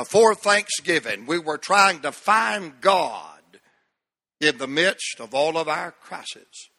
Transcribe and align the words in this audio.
before 0.00 0.34
Thanksgiving, 0.34 1.26
we 1.26 1.38
were 1.38 1.58
trying 1.58 2.00
to 2.00 2.10
find 2.10 2.80
God 2.80 3.42
in 4.40 4.56
the 4.56 4.66
midst 4.66 5.20
of 5.20 5.34
all 5.34 5.58
of 5.58 5.68
our 5.68 5.90
crises. 5.90 6.70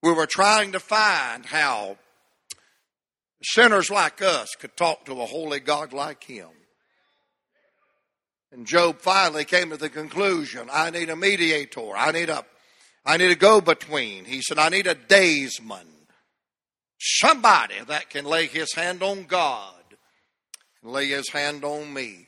We 0.00 0.12
were 0.12 0.28
trying 0.30 0.70
to 0.70 0.78
find 0.78 1.44
how 1.44 1.96
sinners 3.42 3.90
like 3.90 4.22
us 4.22 4.50
could 4.60 4.76
talk 4.76 5.06
to 5.06 5.20
a 5.20 5.26
holy 5.26 5.58
God 5.58 5.92
like 5.92 6.22
Him. 6.22 6.50
And 8.52 8.64
Job 8.64 9.00
finally 9.00 9.44
came 9.44 9.70
to 9.70 9.76
the 9.76 9.88
conclusion, 9.88 10.68
I 10.72 10.90
need 10.90 11.10
a 11.10 11.16
mediator. 11.16 11.96
I 11.96 12.12
need 12.12 12.30
a, 12.30 12.44
I 13.04 13.16
need 13.16 13.32
a 13.32 13.36
go-between. 13.36 14.24
He 14.24 14.40
said, 14.40 14.60
I 14.60 14.68
need 14.68 14.86
a 14.86 14.94
daysman. 14.94 15.88
Somebody 16.96 17.80
that 17.88 18.08
can 18.08 18.24
lay 18.24 18.46
his 18.46 18.72
hand 18.74 19.02
on 19.02 19.24
God 19.24 19.79
and 20.82 20.92
lay 20.92 21.08
his 21.08 21.28
hand 21.30 21.64
on 21.64 21.92
me. 21.92 22.26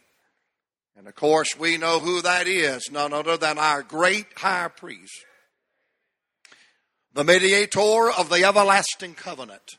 And 0.96 1.08
of 1.08 1.14
course, 1.14 1.56
we 1.58 1.78
know 1.78 1.98
who 1.98 2.22
that 2.22 2.46
is, 2.46 2.90
none 2.90 3.12
other 3.12 3.36
than 3.36 3.58
our 3.58 3.82
great 3.82 4.26
high 4.36 4.68
priest, 4.68 5.24
the 7.14 7.24
mediator 7.24 8.10
of 8.10 8.28
the 8.28 8.44
everlasting 8.44 9.14
covenant, 9.14 9.78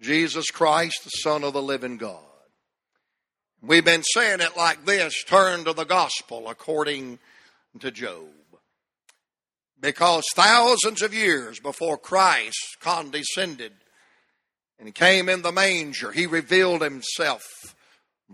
Jesus 0.00 0.46
Christ, 0.50 1.04
the 1.04 1.10
Son 1.10 1.44
of 1.44 1.52
the 1.52 1.62
living 1.62 1.96
God. 1.96 2.20
We've 3.62 3.84
been 3.84 4.02
saying 4.02 4.40
it 4.40 4.56
like 4.56 4.84
this 4.84 5.24
turn 5.24 5.64
to 5.64 5.72
the 5.72 5.84
gospel 5.84 6.48
according 6.48 7.18
to 7.80 7.90
Job. 7.90 8.28
Because 9.80 10.24
thousands 10.34 11.02
of 11.02 11.12
years 11.12 11.58
before 11.60 11.98
Christ 11.98 12.76
condescended 12.80 13.72
and 14.78 14.88
he 14.88 14.92
came 14.92 15.28
in 15.28 15.42
the 15.42 15.52
manger, 15.52 16.12
he 16.12 16.26
revealed 16.26 16.82
himself 16.82 17.42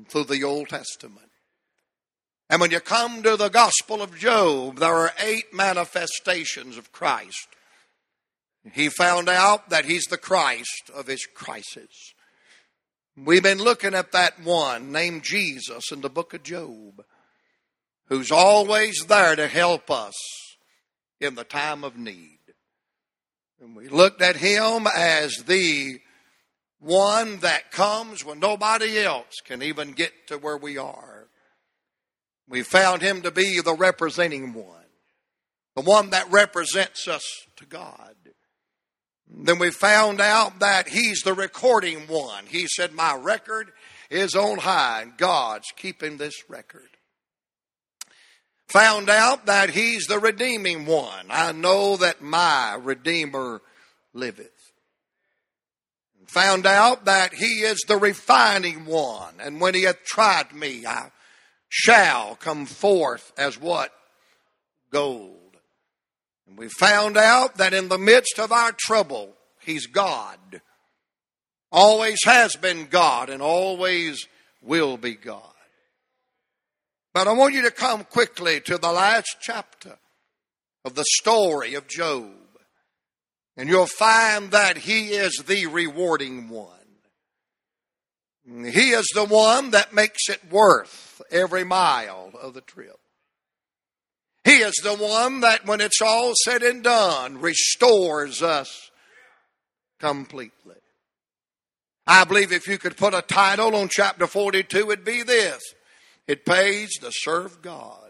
through 0.08 0.24
the 0.24 0.42
Old 0.44 0.68
Testament. 0.68 1.30
And 2.50 2.60
when 2.60 2.70
you 2.70 2.80
come 2.80 3.22
to 3.22 3.36
the 3.36 3.48
Gospel 3.48 4.02
of 4.02 4.18
Job, 4.18 4.78
there 4.78 4.94
are 4.94 5.12
eight 5.22 5.54
manifestations 5.54 6.76
of 6.76 6.92
Christ. 6.92 7.48
He 8.72 8.88
found 8.88 9.28
out 9.28 9.70
that 9.70 9.86
he's 9.86 10.04
the 10.04 10.18
Christ 10.18 10.90
of 10.94 11.06
his 11.06 11.26
crisis. 11.26 12.12
We've 13.16 13.42
been 13.42 13.58
looking 13.58 13.94
at 13.94 14.12
that 14.12 14.42
one 14.42 14.92
named 14.92 15.22
Jesus 15.22 15.90
in 15.90 16.00
the 16.00 16.10
book 16.10 16.34
of 16.34 16.42
Job, 16.42 17.04
who's 18.06 18.30
always 18.30 19.06
there 19.08 19.36
to 19.36 19.48
help 19.48 19.90
us 19.90 20.14
in 21.20 21.34
the 21.34 21.44
time 21.44 21.84
of 21.84 21.96
need. 21.96 22.38
And 23.60 23.76
we 23.76 23.88
looked 23.88 24.22
at 24.22 24.36
him 24.36 24.86
as 24.86 25.44
the 25.46 26.00
one 26.82 27.38
that 27.40 27.70
comes 27.70 28.24
when 28.24 28.40
nobody 28.40 28.98
else 28.98 29.40
can 29.44 29.62
even 29.62 29.92
get 29.92 30.12
to 30.26 30.36
where 30.36 30.56
we 30.56 30.76
are. 30.78 31.28
We 32.48 32.62
found 32.62 33.02
him 33.02 33.22
to 33.22 33.30
be 33.30 33.60
the 33.60 33.74
representing 33.74 34.52
one, 34.52 34.84
the 35.76 35.82
one 35.82 36.10
that 36.10 36.30
represents 36.30 37.06
us 37.06 37.22
to 37.56 37.66
God. 37.66 38.14
Then 39.28 39.58
we 39.58 39.70
found 39.70 40.20
out 40.20 40.58
that 40.58 40.88
he's 40.88 41.20
the 41.20 41.34
recording 41.34 42.00
one. 42.08 42.44
He 42.46 42.66
said, 42.66 42.92
My 42.92 43.14
record 43.14 43.72
is 44.10 44.34
on 44.34 44.58
high, 44.58 45.02
and 45.02 45.16
God's 45.16 45.72
keeping 45.74 46.16
this 46.18 46.34
record. 46.48 46.82
Found 48.68 49.08
out 49.08 49.46
that 49.46 49.70
he's 49.70 50.06
the 50.06 50.18
redeeming 50.18 50.86
one. 50.86 51.26
I 51.30 51.52
know 51.52 51.96
that 51.98 52.22
my 52.22 52.74
Redeemer 52.74 53.60
liveth. 54.14 54.51
Found 56.32 56.64
out 56.66 57.04
that 57.04 57.34
he 57.34 57.60
is 57.62 57.84
the 57.86 57.98
refining 57.98 58.86
one, 58.86 59.34
and 59.38 59.60
when 59.60 59.74
he 59.74 59.82
hath 59.82 60.02
tried 60.04 60.54
me, 60.54 60.86
I 60.86 61.10
shall 61.68 62.36
come 62.36 62.64
forth 62.64 63.32
as 63.36 63.60
what? 63.60 63.92
Gold. 64.90 65.56
And 66.46 66.58
we 66.58 66.68
found 66.78 67.16
out 67.16 67.56
that 67.56 67.74
in 67.74 67.88
the 67.88 67.98
midst 67.98 68.38
of 68.38 68.50
our 68.50 68.72
trouble, 68.72 69.34
He's 69.60 69.86
God. 69.86 70.38
Always 71.70 72.18
has 72.24 72.56
been 72.56 72.86
God 72.86 73.30
and 73.30 73.40
always 73.40 74.26
will 74.60 74.96
be 74.96 75.14
God. 75.14 75.42
But 77.14 77.28
I 77.28 77.32
want 77.32 77.54
you 77.54 77.62
to 77.62 77.70
come 77.70 78.04
quickly 78.04 78.60
to 78.62 78.78
the 78.78 78.92
last 78.92 79.36
chapter 79.40 79.98
of 80.84 80.94
the 80.94 81.04
story 81.20 81.74
of 81.74 81.88
Job. 81.88 82.41
And 83.56 83.68
you'll 83.68 83.86
find 83.86 84.50
that 84.50 84.78
he 84.78 85.08
is 85.08 85.42
the 85.46 85.66
rewarding 85.66 86.48
one. 86.48 86.68
He 88.44 88.90
is 88.90 89.06
the 89.14 89.24
one 89.24 89.70
that 89.70 89.94
makes 89.94 90.28
it 90.28 90.50
worth 90.50 91.22
every 91.30 91.64
mile 91.64 92.32
of 92.40 92.54
the 92.54 92.60
trip. 92.60 92.98
He 94.44 94.56
is 94.56 94.74
the 94.82 94.96
one 94.96 95.40
that, 95.40 95.66
when 95.66 95.80
it's 95.80 96.02
all 96.02 96.32
said 96.44 96.62
and 96.62 96.82
done, 96.82 97.40
restores 97.40 98.42
us 98.42 98.90
completely. 100.00 100.74
I 102.06 102.24
believe 102.24 102.52
if 102.52 102.66
you 102.66 102.78
could 102.78 102.96
put 102.96 103.14
a 103.14 103.22
title 103.22 103.76
on 103.76 103.88
chapter 103.88 104.26
42, 104.26 104.90
it'd 104.90 105.04
be 105.04 105.22
this 105.22 105.62
It 106.26 106.44
pays 106.44 106.98
to 106.98 107.10
serve 107.12 107.62
God. 107.62 108.01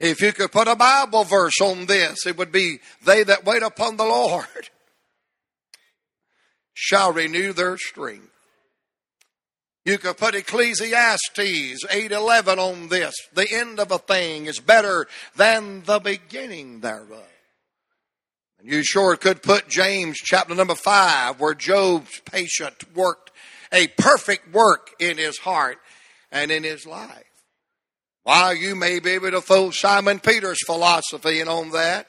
If 0.00 0.20
you 0.20 0.32
could 0.32 0.52
put 0.52 0.68
a 0.68 0.76
Bible 0.76 1.24
verse 1.24 1.60
on 1.60 1.86
this, 1.86 2.26
it 2.26 2.36
would 2.36 2.52
be 2.52 2.78
They 3.04 3.24
that 3.24 3.44
wait 3.44 3.62
upon 3.62 3.96
the 3.96 4.04
Lord 4.04 4.70
shall 6.72 7.12
renew 7.12 7.52
their 7.52 7.76
strength. 7.76 8.30
You 9.84 9.98
could 9.98 10.18
put 10.18 10.34
Ecclesiastes 10.34 11.84
8:11 11.90 12.58
on 12.58 12.88
this. 12.88 13.14
The 13.32 13.50
end 13.50 13.80
of 13.80 13.90
a 13.90 13.98
thing 13.98 14.46
is 14.46 14.60
better 14.60 15.08
than 15.34 15.82
the 15.84 15.98
beginning 15.98 16.80
thereof. 16.80 17.24
And 18.58 18.68
you 18.68 18.84
sure 18.84 19.16
could 19.16 19.42
put 19.42 19.68
James 19.68 20.18
chapter 20.18 20.54
number 20.54 20.74
5 20.74 21.40
where 21.40 21.54
Job's 21.54 22.20
patient 22.20 22.94
worked 22.94 23.30
a 23.72 23.88
perfect 23.88 24.52
work 24.52 24.94
in 24.98 25.16
his 25.16 25.38
heart 25.38 25.78
and 26.30 26.50
in 26.50 26.64
his 26.64 26.84
life. 26.84 27.27
While 28.28 28.56
you 28.56 28.76
may 28.76 28.98
be 28.98 29.12
able 29.12 29.30
to 29.30 29.40
throw 29.40 29.70
Simon 29.70 30.20
Peter's 30.20 30.58
philosophy 30.66 31.40
and 31.40 31.48
on 31.48 31.70
that, 31.70 32.08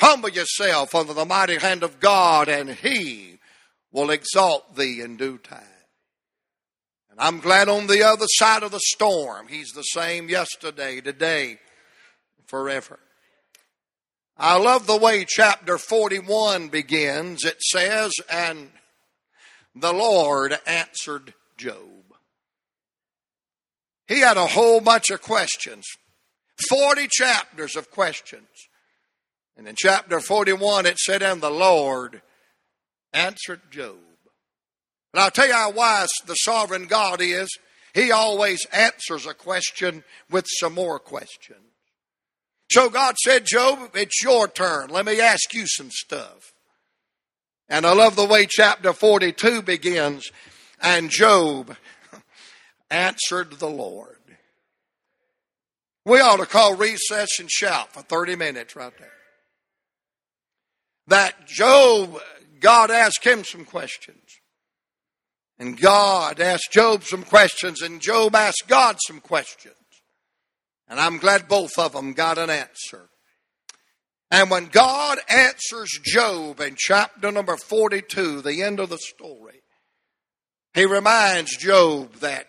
humble 0.00 0.28
yourself 0.28 0.92
under 0.92 1.14
the 1.14 1.24
mighty 1.24 1.56
hand 1.56 1.84
of 1.84 2.00
God 2.00 2.48
and 2.48 2.68
he 2.68 3.38
will 3.92 4.10
exalt 4.10 4.74
thee 4.74 5.00
in 5.00 5.16
due 5.16 5.38
time. 5.38 5.62
And 7.12 7.20
I'm 7.20 7.38
glad 7.38 7.68
on 7.68 7.86
the 7.86 8.02
other 8.02 8.26
side 8.26 8.64
of 8.64 8.72
the 8.72 8.80
storm, 8.80 9.46
He's 9.46 9.70
the 9.70 9.82
same 9.82 10.28
yesterday, 10.28 11.00
today, 11.00 11.60
forever. 12.46 12.98
I 14.36 14.58
love 14.58 14.88
the 14.88 14.98
way 14.98 15.24
chapter 15.28 15.78
41 15.78 16.70
begins. 16.70 17.44
It 17.44 17.62
says, 17.62 18.10
And 18.28 18.72
the 19.76 19.92
Lord 19.92 20.58
answered 20.66 21.34
Job. 21.56 21.99
He 24.10 24.18
had 24.18 24.36
a 24.36 24.46
whole 24.46 24.80
bunch 24.80 25.10
of 25.10 25.22
questions, 25.22 25.86
40 26.68 27.06
chapters 27.08 27.76
of 27.76 27.92
questions. 27.92 28.48
And 29.56 29.68
in 29.68 29.76
chapter 29.78 30.18
41, 30.18 30.84
it 30.86 30.98
said, 30.98 31.22
And 31.22 31.40
the 31.40 31.50
Lord 31.50 32.20
answered 33.12 33.60
Job. 33.70 33.98
And 35.14 35.22
I'll 35.22 35.30
tell 35.30 35.46
you 35.46 35.54
how 35.54 35.70
wise 35.70 36.08
the 36.26 36.34
sovereign 36.34 36.86
God 36.86 37.20
is. 37.20 37.48
He 37.94 38.10
always 38.10 38.64
answers 38.72 39.26
a 39.26 39.34
question 39.34 40.02
with 40.28 40.46
some 40.58 40.74
more 40.74 40.98
questions. 40.98 41.60
So 42.68 42.90
God 42.90 43.14
said, 43.22 43.46
Job, 43.46 43.90
it's 43.94 44.24
your 44.24 44.48
turn. 44.48 44.88
Let 44.88 45.06
me 45.06 45.20
ask 45.20 45.54
you 45.54 45.68
some 45.68 45.90
stuff. 45.92 46.52
And 47.68 47.86
I 47.86 47.94
love 47.94 48.16
the 48.16 48.26
way 48.26 48.46
chapter 48.50 48.92
42 48.92 49.62
begins. 49.62 50.32
And 50.82 51.10
Job 51.10 51.76
answered 52.90 53.52
the 53.52 53.68
Lord. 53.70 54.16
We 56.04 56.20
ought 56.20 56.38
to 56.38 56.46
call 56.46 56.76
recess 56.76 57.38
and 57.38 57.50
shout 57.50 57.92
for 57.92 58.02
30 58.02 58.36
minutes 58.36 58.74
right 58.74 58.96
there. 58.98 59.08
That 61.06 61.46
Job 61.46 62.20
God 62.60 62.90
asked 62.90 63.24
him 63.24 63.42
some 63.42 63.64
questions. 63.64 64.22
And 65.58 65.78
God 65.78 66.40
asked 66.40 66.72
Job 66.72 67.04
some 67.04 67.22
questions, 67.22 67.82
and 67.82 68.00
Job 68.00 68.34
asked 68.34 68.64
God 68.66 68.96
some 69.06 69.20
questions. 69.20 69.74
And 70.88 70.98
I'm 70.98 71.18
glad 71.18 71.48
both 71.48 71.78
of 71.78 71.92
them 71.92 72.14
got 72.14 72.38
an 72.38 72.48
answer. 72.48 73.08
And 74.30 74.50
when 74.50 74.66
God 74.66 75.18
answers 75.28 75.90
Job 76.02 76.60
in 76.60 76.76
chapter 76.78 77.30
number 77.30 77.56
42, 77.56 78.42
the 78.42 78.62
end 78.62 78.80
of 78.80 78.88
the 78.88 78.98
story, 78.98 79.62
he 80.72 80.86
reminds 80.86 81.56
Job 81.56 82.14
that 82.16 82.46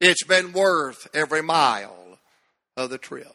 it's 0.00 0.24
been 0.24 0.52
worth 0.52 1.08
every 1.14 1.42
mile 1.42 2.18
of 2.76 2.90
the 2.90 2.98
trip. 2.98 3.34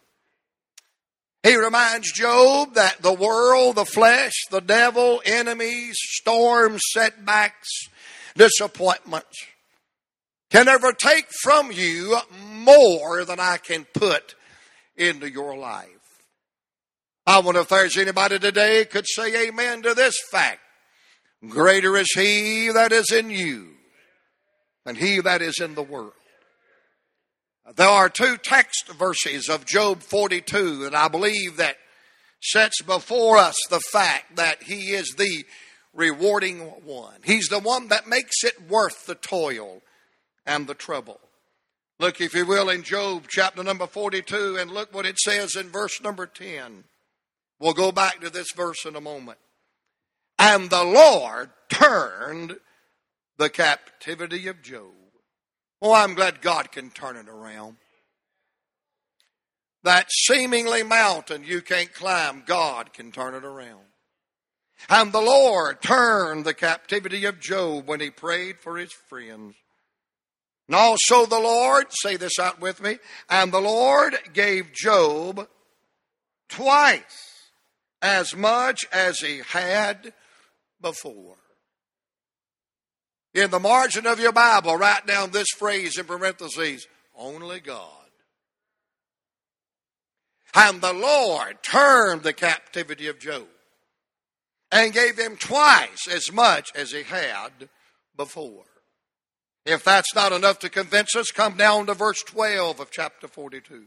He 1.43 1.55
reminds 1.55 2.11
Job 2.11 2.73
that 2.73 3.01
the 3.01 3.13
world, 3.13 3.75
the 3.75 3.85
flesh, 3.85 4.33
the 4.51 4.59
devil, 4.59 5.21
enemies, 5.25 5.95
storms, 5.97 6.81
setbacks, 6.91 7.69
disappointments 8.35 9.37
can 10.49 10.67
ever 10.67 10.91
take 10.91 11.27
from 11.43 11.71
you 11.71 12.17
more 12.43 13.23
than 13.23 13.39
I 13.39 13.57
can 13.57 13.85
put 13.93 14.35
into 14.97 15.29
your 15.29 15.55
life. 15.55 15.87
I 17.25 17.39
wonder 17.39 17.61
if 17.61 17.69
there's 17.69 17.97
anybody 17.97 18.39
today 18.39 18.85
could 18.85 19.05
say 19.07 19.47
amen 19.47 19.83
to 19.83 19.93
this 19.93 20.17
fact. 20.31 20.59
Greater 21.47 21.95
is 21.95 22.11
he 22.13 22.69
that 22.73 22.91
is 22.91 23.11
in 23.11 23.29
you 23.29 23.69
than 24.83 24.95
he 24.95 25.21
that 25.21 25.41
is 25.41 25.59
in 25.61 25.75
the 25.75 25.83
world. 25.83 26.13
There 27.75 27.87
are 27.87 28.09
two 28.09 28.37
text 28.37 28.89
verses 28.93 29.47
of 29.47 29.65
Job 29.65 30.01
42 30.01 30.85
that 30.85 30.95
I 30.95 31.07
believe 31.07 31.57
that 31.57 31.77
sets 32.41 32.81
before 32.81 33.37
us 33.37 33.55
the 33.69 33.79
fact 33.79 34.37
that 34.37 34.63
he 34.63 34.91
is 34.91 35.13
the 35.17 35.45
rewarding 35.93 36.61
one. 36.83 37.19
He's 37.23 37.47
the 37.47 37.59
one 37.59 37.89
that 37.89 38.07
makes 38.07 38.43
it 38.43 38.69
worth 38.69 39.05
the 39.05 39.15
toil 39.15 39.81
and 40.45 40.65
the 40.65 40.73
trouble. 40.73 41.19
Look, 41.99 42.21
if 42.21 42.33
you 42.33 42.45
will, 42.45 42.69
in 42.69 42.81
Job 42.83 43.25
chapter 43.27 43.63
number 43.63 43.85
42 43.85 44.57
and 44.59 44.71
look 44.71 44.93
what 44.93 45.05
it 45.05 45.19
says 45.19 45.55
in 45.55 45.69
verse 45.69 46.01
number 46.01 46.25
10. 46.25 46.85
We'll 47.59 47.73
go 47.73 47.91
back 47.91 48.21
to 48.21 48.29
this 48.29 48.51
verse 48.55 48.85
in 48.85 48.95
a 48.95 49.01
moment. 49.01 49.37
And 50.39 50.69
the 50.69 50.83
Lord 50.83 51.49
turned 51.67 52.55
the 53.37 53.49
captivity 53.49 54.47
of 54.47 54.61
Job. 54.61 54.98
Oh, 55.81 55.93
I'm 55.93 56.13
glad 56.13 56.41
God 56.41 56.71
can 56.71 56.89
turn 56.89 57.15
it 57.15 57.29
around. 57.29 57.77
That 59.83 60.07
seemingly 60.11 60.83
mountain 60.83 61.43
you 61.45 61.61
can't 61.61 61.93
climb, 61.93 62.43
God 62.45 62.91
can 62.91 63.11
turn 63.11 63.33
it 63.33 63.45
around. 63.45 63.85
And 64.89 65.11
the 65.11 65.21
Lord 65.21 65.81
turned 65.81 66.45
the 66.45 66.53
captivity 66.53 67.25
of 67.25 67.39
Job 67.39 67.87
when 67.87 67.99
he 67.99 68.09
prayed 68.09 68.59
for 68.59 68.77
his 68.77 68.91
friends. 68.91 69.55
And 70.67 70.75
also 70.75 71.25
the 71.25 71.39
Lord, 71.39 71.87
say 71.89 72.15
this 72.15 72.37
out 72.39 72.61
with 72.61 72.81
me, 72.81 72.97
and 73.29 73.51
the 73.51 73.59
Lord 73.59 74.15
gave 74.33 74.71
Job 74.73 75.47
twice 76.47 77.49
as 78.01 78.35
much 78.35 78.85
as 78.91 79.19
he 79.19 79.41
had 79.49 80.13
before. 80.79 81.38
In 83.33 83.51
the 83.51 83.59
margin 83.59 84.07
of 84.07 84.19
your 84.19 84.31
Bible, 84.31 84.75
write 84.75 85.05
down 85.05 85.31
this 85.31 85.49
phrase 85.57 85.97
in 85.97 86.05
parentheses 86.05 86.87
only 87.15 87.59
God. 87.59 87.85
And 90.55 90.81
the 90.81 90.93
Lord 90.93 91.61
turned 91.61 92.23
the 92.23 92.33
captivity 92.33 93.07
of 93.07 93.19
Job 93.19 93.45
and 94.71 94.93
gave 94.93 95.17
him 95.17 95.35
twice 95.35 96.07
as 96.09 96.31
much 96.31 96.71
as 96.75 96.91
he 96.91 97.03
had 97.03 97.69
before. 98.15 98.65
If 99.65 99.83
that's 99.83 100.15
not 100.15 100.31
enough 100.31 100.59
to 100.59 100.69
convince 100.69 101.15
us, 101.15 101.31
come 101.31 101.55
down 101.55 101.85
to 101.85 101.93
verse 101.93 102.23
12 102.23 102.79
of 102.79 102.89
chapter 102.89 103.27
42. 103.27 103.85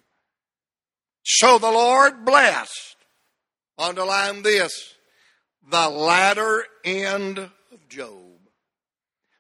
So 1.24 1.58
the 1.58 1.70
Lord 1.70 2.24
blessed, 2.24 2.96
underline 3.78 4.42
this, 4.42 4.94
the 5.68 5.88
latter 5.88 6.64
end 6.84 7.38
of 7.38 7.88
Job. 7.88 8.41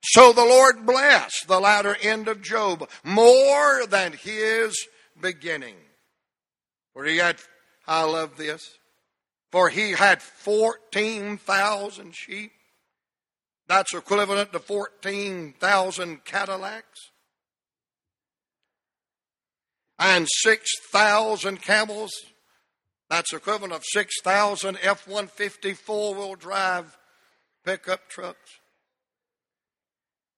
So 0.02 0.32
the 0.32 0.44
Lord 0.44 0.84
blessed 0.84 1.46
the 1.46 1.60
latter 1.60 1.96
end 2.02 2.28
of 2.28 2.42
Job 2.42 2.88
more 3.04 3.86
than 3.86 4.12
his 4.12 4.88
beginning. 5.20 5.76
For 6.92 7.04
he 7.04 7.18
had, 7.18 7.36
I 7.86 8.04
love 8.04 8.36
this, 8.36 8.78
for 9.50 9.68
he 9.68 9.92
had 9.92 10.20
14,000 10.20 12.14
sheep 12.14 12.52
that's 13.72 13.94
equivalent 13.94 14.52
to 14.52 14.58
14,000 14.58 16.24
Cadillacs 16.24 17.10
and 19.98 20.28
6,000 20.28 21.62
camels. 21.62 22.10
That's 23.08 23.32
equivalent 23.32 23.72
of 23.72 23.82
6,000 23.84 24.78
F 24.82 25.06
150 25.06 25.72
four 25.72 26.14
wheel 26.14 26.34
drive 26.34 26.98
pickup 27.64 28.10
trucks. 28.10 28.60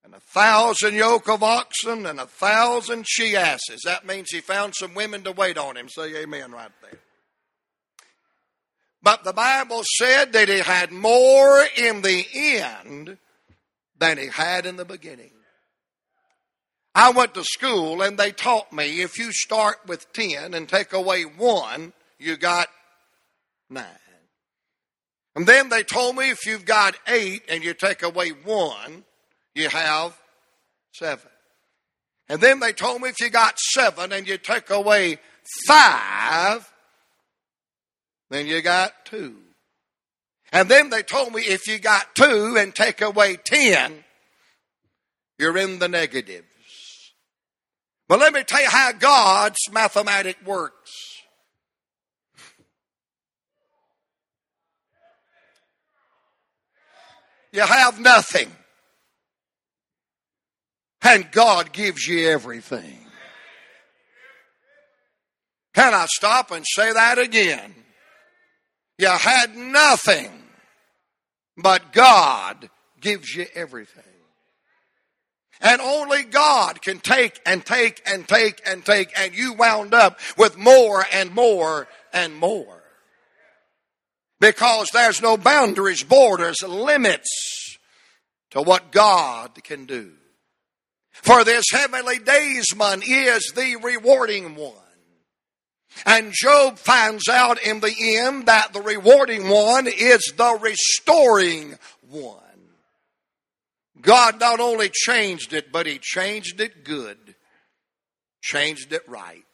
And 0.04 0.14
a 0.14 0.20
thousand 0.20 0.94
yoke 0.94 1.30
of 1.30 1.42
oxen 1.42 2.04
and 2.04 2.20
a 2.20 2.26
thousand 2.26 3.06
she 3.08 3.34
asses. 3.36 3.80
That 3.84 4.06
means 4.06 4.28
he 4.30 4.40
found 4.40 4.74
some 4.76 4.94
women 4.94 5.22
to 5.24 5.32
wait 5.32 5.56
on 5.56 5.78
him. 5.78 5.88
Say 5.88 6.14
amen 6.22 6.52
right 6.52 6.70
there. 6.82 7.00
But 9.02 9.24
the 9.24 9.32
Bible 9.32 9.82
said 9.96 10.32
that 10.34 10.48
he 10.48 10.58
had 10.58 10.92
more 10.92 11.64
in 11.76 12.02
the 12.02 12.26
end 12.34 13.16
than 13.98 14.18
he 14.18 14.26
had 14.26 14.66
in 14.66 14.76
the 14.76 14.84
beginning. 14.84 15.30
I 16.94 17.10
went 17.10 17.34
to 17.34 17.44
school 17.44 18.02
and 18.02 18.18
they 18.18 18.30
taught 18.30 18.72
me 18.72 19.00
if 19.00 19.18
you 19.18 19.32
start 19.32 19.78
with 19.86 20.12
10 20.12 20.54
and 20.54 20.68
take 20.68 20.92
away 20.92 21.22
one, 21.22 21.92
you 22.18 22.36
got 22.36 22.68
nine. 23.68 23.84
And 25.34 25.46
then 25.46 25.70
they 25.70 25.82
told 25.82 26.14
me 26.14 26.30
if 26.30 26.46
you've 26.46 26.64
got 26.64 26.96
eight 27.08 27.42
and 27.48 27.64
you 27.64 27.74
take 27.74 28.02
away 28.02 28.28
one, 28.30 29.04
you 29.54 29.68
have 29.68 30.18
seven. 30.92 31.30
And 32.28 32.40
then 32.40 32.60
they 32.60 32.72
told 32.72 33.02
me 33.02 33.08
if 33.08 33.20
you 33.20 33.30
got 33.30 33.58
seven 33.58 34.12
and 34.12 34.26
you 34.26 34.38
take 34.38 34.70
away 34.70 35.18
five, 35.66 36.70
then 38.30 38.46
you 38.46 38.62
got 38.62 39.04
two. 39.04 39.36
And 40.52 40.68
then 40.68 40.90
they 40.90 41.02
told 41.02 41.32
me 41.32 41.42
if 41.42 41.66
you 41.66 41.78
got 41.78 42.14
two 42.14 42.56
and 42.58 42.74
take 42.74 43.00
away 43.00 43.36
ten, 43.36 44.04
you're 45.38 45.58
in 45.58 45.78
the 45.78 45.88
negatives. 45.88 46.46
But 48.08 48.20
let 48.20 48.32
me 48.32 48.44
tell 48.44 48.62
you 48.62 48.70
how 48.70 48.92
God's 48.92 49.58
mathematic 49.72 50.36
works. 50.46 50.92
You 57.52 57.60
have 57.60 58.00
nothing. 58.00 58.50
And 61.04 61.30
God 61.30 61.72
gives 61.72 62.06
you 62.06 62.28
everything. 62.30 62.98
Can 65.74 65.92
I 65.92 66.06
stop 66.08 66.50
and 66.50 66.64
say 66.66 66.92
that 66.92 67.18
again? 67.18 67.74
You 68.98 69.08
had 69.08 69.54
nothing. 69.54 70.30
But 71.56 71.92
God 71.92 72.70
gives 73.00 73.34
you 73.34 73.46
everything. 73.54 74.02
And 75.60 75.80
only 75.80 76.24
God 76.24 76.82
can 76.82 76.98
take 76.98 77.40
and 77.46 77.64
take 77.64 78.02
and 78.06 78.26
take 78.26 78.60
and 78.66 78.84
take, 78.84 79.12
and 79.18 79.34
you 79.34 79.52
wound 79.52 79.94
up 79.94 80.18
with 80.36 80.58
more 80.58 81.04
and 81.12 81.32
more 81.32 81.86
and 82.12 82.34
more. 82.34 82.82
Because 84.40 84.88
there's 84.92 85.22
no 85.22 85.36
boundaries, 85.36 86.02
borders, 86.02 86.62
limits 86.62 87.78
to 88.50 88.62
what 88.62 88.90
God 88.90 89.62
can 89.62 89.86
do. 89.86 90.12
For 91.22 91.44
this 91.44 91.64
heavenly 91.72 92.18
daysman 92.18 93.02
is 93.06 93.52
the 93.54 93.76
rewarding 93.82 94.56
one. 94.56 94.72
And 96.04 96.32
Job 96.32 96.78
finds 96.78 97.28
out 97.28 97.62
in 97.62 97.80
the 97.80 97.94
end 98.18 98.46
that 98.46 98.72
the 98.72 98.82
rewarding 98.82 99.48
one 99.48 99.86
is 99.86 100.32
the 100.36 100.58
restoring 100.60 101.78
one. 102.10 102.40
God 104.00 104.40
not 104.40 104.60
only 104.60 104.90
changed 104.92 105.52
it, 105.52 105.72
but 105.72 105.86
He 105.86 105.98
changed 105.98 106.60
it 106.60 106.84
good, 106.84 107.36
changed 108.42 108.92
it 108.92 109.08
right. 109.08 109.44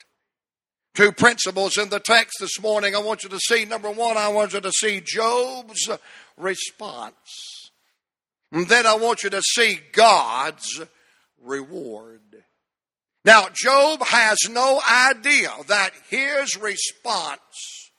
Two 0.95 1.13
principles 1.13 1.79
in 1.79 1.89
the 1.89 2.01
text 2.01 2.39
this 2.41 2.61
morning 2.61 2.97
I 2.97 2.99
want 2.99 3.23
you 3.23 3.29
to 3.29 3.39
see. 3.39 3.65
Number 3.65 3.91
one, 3.91 4.17
I 4.17 4.29
want 4.29 4.55
you 4.55 4.61
to 4.61 4.73
see 4.73 5.01
Job's 5.05 5.89
response. 6.37 7.71
And 8.51 8.67
then 8.69 8.87
I 8.87 8.97
want 8.97 9.23
you 9.23 9.31
to 9.31 9.43
see 9.43 9.79
God's 9.93 10.83
reward. 11.43 12.21
Now, 13.25 13.49
Job 13.53 14.03
has 14.03 14.39
no 14.51 14.81
idea 14.91 15.51
that 15.69 15.93
his 16.09 16.57
response 16.57 17.91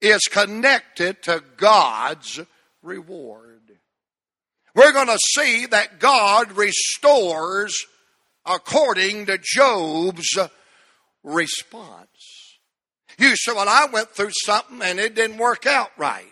is 0.00 0.22
connected 0.22 1.22
to 1.24 1.42
God's 1.56 2.40
reward. 2.82 3.60
We're 4.74 4.92
going 4.92 5.08
to 5.08 5.18
see 5.34 5.66
that 5.66 6.00
God 6.00 6.52
restores 6.52 7.74
according 8.46 9.26
to 9.26 9.38
Job's 9.38 10.38
response. 11.22 12.58
You 13.18 13.36
say, 13.36 13.52
Well, 13.52 13.68
I 13.68 13.86
went 13.92 14.10
through 14.10 14.32
something 14.44 14.80
and 14.82 14.98
it 14.98 15.14
didn't 15.14 15.36
work 15.36 15.66
out 15.66 15.90
right. 15.98 16.26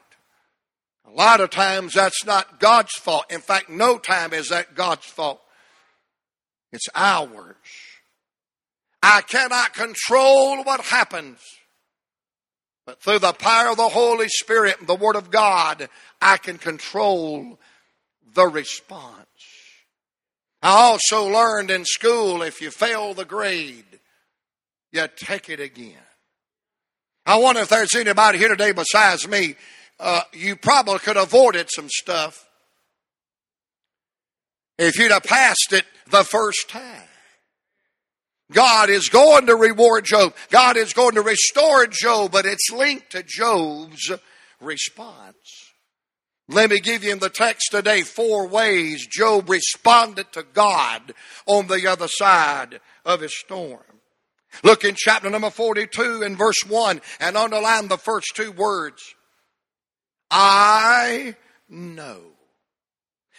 A 1.06 1.10
lot 1.10 1.40
of 1.40 1.50
times 1.50 1.94
that's 1.94 2.24
not 2.24 2.60
God's 2.60 2.92
fault. 2.94 3.30
In 3.30 3.40
fact, 3.40 3.68
no 3.68 3.98
time 3.98 4.32
is 4.32 4.48
that 4.48 4.74
God's 4.74 5.06
fault. 5.06 5.40
It's 6.72 6.88
ours. 6.94 7.56
I 9.02 9.22
cannot 9.22 9.74
control 9.74 10.62
what 10.62 10.80
happens. 10.82 11.38
But 12.86 13.00
through 13.00 13.20
the 13.20 13.32
power 13.32 13.70
of 13.70 13.76
the 13.76 13.88
Holy 13.88 14.28
Spirit 14.28 14.78
and 14.80 14.88
the 14.88 14.94
Word 14.94 15.16
of 15.16 15.30
God, 15.30 15.88
I 16.20 16.36
can 16.36 16.58
control 16.58 17.58
the 18.34 18.46
response. 18.46 19.26
I 20.62 20.70
also 20.70 21.26
learned 21.26 21.70
in 21.70 21.84
school 21.84 22.42
if 22.42 22.60
you 22.60 22.70
fail 22.70 23.14
the 23.14 23.24
grade, 23.24 23.84
you 24.92 25.06
take 25.16 25.48
it 25.48 25.60
again. 25.60 25.94
I 27.24 27.38
wonder 27.38 27.62
if 27.62 27.68
there's 27.68 27.94
anybody 27.94 28.38
here 28.38 28.48
today 28.48 28.72
besides 28.72 29.26
me. 29.26 29.54
Uh, 29.98 30.22
you 30.32 30.56
probably 30.56 30.98
could 30.98 31.16
have 31.16 31.28
avoided 31.28 31.68
some 31.70 31.88
stuff 31.88 32.49
if 34.80 34.98
you'd 34.98 35.12
have 35.12 35.22
passed 35.22 35.72
it 35.72 35.84
the 36.10 36.24
first 36.24 36.68
time. 36.68 37.06
God 38.50 38.90
is 38.90 39.08
going 39.08 39.46
to 39.46 39.54
reward 39.54 40.06
Job. 40.06 40.34
God 40.50 40.76
is 40.76 40.92
going 40.92 41.14
to 41.14 41.22
restore 41.22 41.86
Job, 41.86 42.32
but 42.32 42.46
it's 42.46 42.70
linked 42.72 43.12
to 43.12 43.22
Job's 43.22 44.10
response. 44.60 45.36
Let 46.48 46.70
me 46.70 46.80
give 46.80 47.04
you 47.04 47.12
in 47.12 47.20
the 47.20 47.30
text 47.30 47.70
today 47.70 48.02
four 48.02 48.48
ways 48.48 49.06
Job 49.06 49.48
responded 49.48 50.32
to 50.32 50.42
God 50.42 51.12
on 51.46 51.68
the 51.68 51.86
other 51.86 52.08
side 52.08 52.80
of 53.04 53.20
his 53.20 53.38
storm. 53.38 53.84
Look 54.64 54.82
in 54.82 54.96
chapter 54.96 55.30
number 55.30 55.50
42 55.50 56.22
and 56.24 56.36
verse 56.36 56.64
1 56.66 57.00
and 57.20 57.36
underline 57.36 57.86
the 57.86 57.98
first 57.98 58.34
two 58.34 58.50
words. 58.50 59.14
I 60.28 61.36
know. 61.68 62.32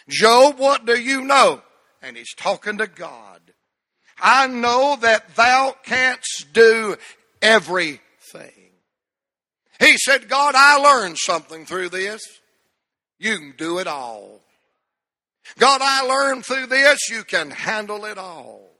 Job, 0.08 0.58
what 0.58 0.84
do 0.84 0.98
you 0.98 1.22
know? 1.22 1.62
And 2.02 2.16
he's 2.16 2.34
talking 2.34 2.78
to 2.78 2.86
God. 2.86 3.40
I 4.20 4.46
know 4.46 4.96
that 5.00 5.34
thou 5.34 5.74
canst 5.84 6.46
do 6.52 6.96
everything. 7.40 8.70
He 9.80 9.96
said, 9.98 10.28
God, 10.28 10.54
I 10.56 10.76
learned 10.76 11.18
something 11.18 11.64
through 11.64 11.88
this. 11.88 12.20
You 13.18 13.38
can 13.38 13.54
do 13.56 13.78
it 13.78 13.86
all. 13.86 14.40
God, 15.58 15.80
I 15.82 16.02
learned 16.02 16.46
through 16.46 16.66
this, 16.66 17.08
you 17.10 17.24
can 17.24 17.50
handle 17.50 18.04
it 18.04 18.18
all. 18.18 18.70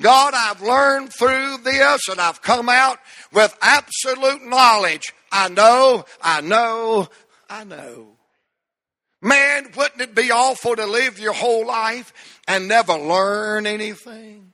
God, 0.00 0.34
I've 0.34 0.62
learned 0.62 1.12
through 1.12 1.58
this 1.58 2.08
and 2.08 2.20
I've 2.20 2.42
come 2.42 2.68
out 2.68 2.98
with 3.32 3.56
absolute 3.60 4.42
knowledge. 4.42 5.12
I 5.30 5.48
know, 5.48 6.04
I 6.22 6.40
know, 6.40 7.08
I 7.48 7.64
know. 7.64 8.16
Man, 9.24 9.70
wouldn't 9.74 10.02
it 10.02 10.14
be 10.14 10.30
awful 10.30 10.76
to 10.76 10.84
live 10.84 11.18
your 11.18 11.32
whole 11.32 11.66
life 11.66 12.42
and 12.46 12.68
never 12.68 12.92
learn 12.92 13.66
anything? 13.66 14.52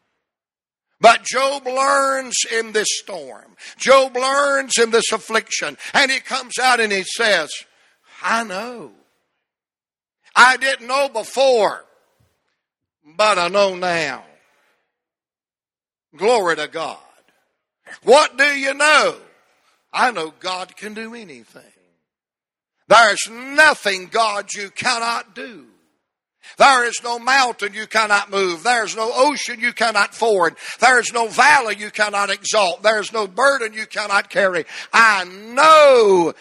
But 1.00 1.24
Job 1.24 1.66
learns 1.66 2.36
in 2.52 2.70
this 2.70 2.86
storm. 2.88 3.56
Job 3.78 4.14
learns 4.14 4.78
in 4.78 4.92
this 4.92 5.10
affliction. 5.10 5.76
And 5.92 6.08
he 6.08 6.20
comes 6.20 6.56
out 6.62 6.78
and 6.78 6.92
he 6.92 7.02
says, 7.02 7.50
I 8.22 8.44
know. 8.44 8.92
I 10.36 10.56
didn't 10.56 10.86
know 10.86 11.08
before, 11.08 11.84
but 13.16 13.38
I 13.38 13.48
know 13.48 13.74
now. 13.74 14.22
Glory 16.16 16.54
to 16.54 16.68
God. 16.68 16.98
What 18.04 18.38
do 18.38 18.44
you 18.44 18.74
know? 18.74 19.16
I 19.92 20.12
know 20.12 20.32
God 20.38 20.76
can 20.76 20.94
do 20.94 21.16
anything. 21.16 21.79
There's 22.90 23.30
nothing, 23.30 24.08
God, 24.08 24.52
you 24.52 24.68
cannot 24.70 25.32
do. 25.36 25.66
There 26.58 26.84
is 26.84 27.00
no 27.04 27.20
mountain 27.20 27.72
you 27.72 27.86
cannot 27.86 28.32
move. 28.32 28.64
There's 28.64 28.96
no 28.96 29.12
ocean 29.14 29.60
you 29.60 29.72
cannot 29.72 30.12
ford. 30.12 30.56
There's 30.80 31.12
no 31.12 31.28
valley 31.28 31.76
you 31.78 31.92
cannot 31.92 32.30
exalt. 32.30 32.82
There's 32.82 33.12
no 33.12 33.28
burden 33.28 33.74
you 33.74 33.86
cannot 33.86 34.28
carry. 34.28 34.64
I 34.92 35.22
know, 35.24 36.34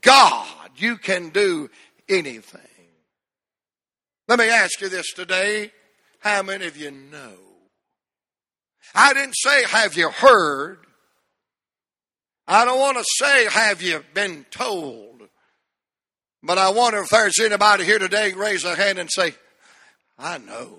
God, 0.00 0.70
you 0.76 0.96
can 0.96 1.30
do 1.30 1.70
anything. 2.08 2.60
Let 4.28 4.38
me 4.38 4.48
ask 4.48 4.80
you 4.80 4.88
this 4.88 5.12
today. 5.12 5.72
How 6.20 6.44
many 6.44 6.66
of 6.66 6.76
you 6.76 6.92
know? 6.92 7.34
I 8.94 9.12
didn't 9.12 9.34
say, 9.36 9.64
have 9.64 9.96
you 9.96 10.10
heard? 10.10 10.78
I 12.46 12.64
don't 12.64 12.78
want 12.78 12.96
to 12.96 13.04
say, 13.16 13.46
have 13.46 13.82
you 13.82 14.04
been 14.14 14.46
told? 14.52 15.15
But 16.46 16.58
I 16.58 16.68
wonder 16.68 17.00
if 17.00 17.08
there's 17.08 17.40
anybody 17.40 17.84
here 17.84 17.98
today 17.98 18.32
raise 18.32 18.62
a 18.64 18.76
hand 18.76 19.00
and 19.00 19.10
say, 19.10 19.34
I 20.16 20.38
know. 20.38 20.78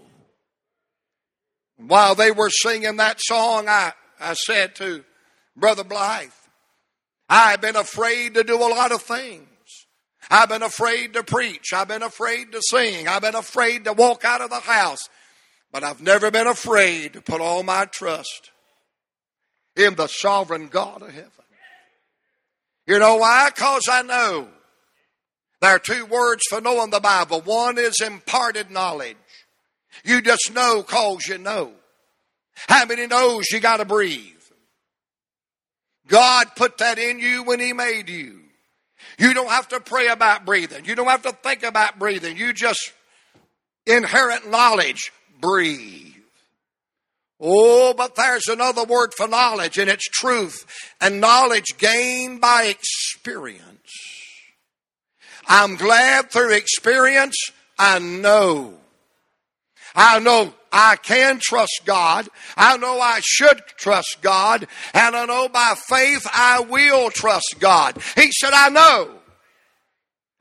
While 1.75 2.15
they 2.15 2.31
were 2.31 2.49
singing 2.49 2.95
that 2.97 3.19
song, 3.19 3.67
I, 3.67 3.91
I 4.19 4.33
said 4.33 4.75
to 4.75 5.03
Brother 5.57 5.83
Blythe, 5.83 6.31
I've 7.29 7.59
been 7.59 7.75
afraid 7.75 8.35
to 8.35 8.45
do 8.45 8.55
a 8.55 8.71
lot 8.71 8.93
of 8.93 9.01
things. 9.01 9.45
I've 10.31 10.47
been 10.47 10.63
afraid 10.63 11.13
to 11.13 11.23
preach. 11.23 11.73
I've 11.73 11.89
been 11.89 12.01
afraid 12.01 12.53
to 12.53 12.61
sing. 12.61 13.09
I've 13.09 13.21
been 13.21 13.35
afraid 13.35 13.83
to 13.85 13.93
walk 13.93 14.23
out 14.23 14.39
of 14.39 14.49
the 14.49 14.61
house. 14.61 15.09
But 15.73 15.83
I've 15.83 16.01
never 16.01 16.31
been 16.31 16.47
afraid 16.47 17.13
to 17.13 17.21
put 17.21 17.41
all 17.41 17.63
my 17.63 17.85
trust 17.85 18.51
in 19.75 19.95
the 19.95 20.07
sovereign 20.07 20.69
God 20.69 21.01
of 21.01 21.13
heaven. 21.13 21.31
You 22.87 22.99
know 22.99 23.17
why? 23.17 23.49
Because 23.53 23.83
I 23.91 24.01
know. 24.01 24.47
There 25.61 25.71
are 25.71 25.79
two 25.79 26.05
words 26.05 26.43
for 26.49 26.61
knowing 26.61 26.91
the 26.91 26.99
Bible. 26.99 27.41
One 27.41 27.77
is 27.77 27.99
imparted 27.99 28.69
knowledge. 28.69 29.17
You 30.03 30.21
just 30.21 30.53
know 30.53 30.83
cause 30.83 31.27
you 31.27 31.37
know. 31.37 31.71
How 32.67 32.85
many 32.85 33.07
knows 33.07 33.45
you 33.51 33.59
gotta 33.59 33.85
breathe? 33.85 34.33
God 36.07 36.47
put 36.55 36.77
that 36.77 36.97
in 36.99 37.19
you 37.19 37.43
when 37.43 37.59
He 37.59 37.73
made 37.73 38.09
you. 38.09 38.41
You 39.19 39.33
don't 39.33 39.49
have 39.49 39.67
to 39.69 39.79
pray 39.79 40.07
about 40.07 40.45
breathing. 40.45 40.85
You 40.85 40.95
don't 40.95 41.07
have 41.07 41.23
to 41.23 41.31
think 41.31 41.63
about 41.63 41.99
breathing. 41.99 42.37
You 42.37 42.53
just 42.53 42.93
inherent 43.85 44.49
knowledge 44.49 45.11
breathe. 45.41 46.13
Oh, 47.39 47.93
but 47.95 48.15
there's 48.15 48.47
another 48.47 48.83
word 48.83 49.13
for 49.15 49.27
knowledge, 49.27 49.77
and 49.77 49.89
it's 49.89 50.05
truth 50.05 50.65
and 50.99 51.21
knowledge 51.21 51.77
gained 51.77 52.41
by 52.41 52.63
experience. 52.65 54.16
I'm 55.47 55.75
glad 55.75 56.31
through 56.31 56.53
experience 56.53 57.37
I 57.79 57.99
know. 57.99 58.73
I 59.95 60.19
know 60.19 60.53
I 60.71 60.95
can 60.97 61.39
trust 61.41 61.81
God. 61.85 62.27
I 62.55 62.77
know 62.77 62.99
I 62.99 63.19
should 63.23 63.61
trust 63.77 64.17
God. 64.21 64.67
And 64.93 65.15
I 65.15 65.25
know 65.25 65.49
by 65.49 65.75
faith 65.87 66.27
I 66.31 66.59
will 66.61 67.09
trust 67.09 67.55
God. 67.59 67.97
He 68.15 68.31
said, 68.31 68.51
I 68.53 68.69
know. 68.69 69.11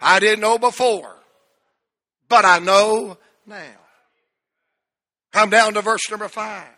I 0.00 0.20
didn't 0.20 0.40
know 0.40 0.58
before, 0.58 1.16
but 2.28 2.44
I 2.44 2.58
know 2.58 3.16
now. 3.46 3.62
Come 5.32 5.50
down 5.50 5.74
to 5.74 5.82
verse 5.82 6.10
number 6.10 6.28
five. 6.28 6.75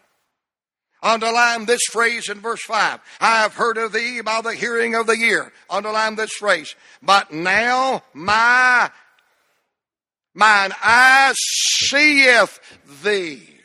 Underline 1.02 1.66
this 1.66 1.82
phrase 1.92 2.28
in 2.28 2.40
verse 2.40 2.62
5. 2.62 3.00
I 3.20 3.42
have 3.42 3.54
heard 3.54 3.78
of 3.78 3.92
thee 3.92 4.20
by 4.20 4.40
the 4.40 4.54
hearing 4.54 4.94
of 4.94 5.06
the 5.06 5.12
ear. 5.12 5.52
Underline 5.70 6.16
this 6.16 6.32
phrase. 6.32 6.74
But 7.02 7.32
now 7.32 8.02
my 8.14 8.90
mine 10.34 10.72
eye 10.82 11.32
seeth 11.36 12.58
thee. 13.02 13.58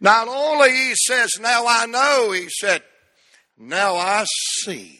Not 0.00 0.28
only 0.28 0.70
he 0.70 0.94
says, 0.94 1.30
now 1.40 1.66
I 1.66 1.86
know, 1.86 2.30
he 2.30 2.48
said, 2.48 2.82
now 3.58 3.96
I 3.96 4.24
see. 4.60 4.97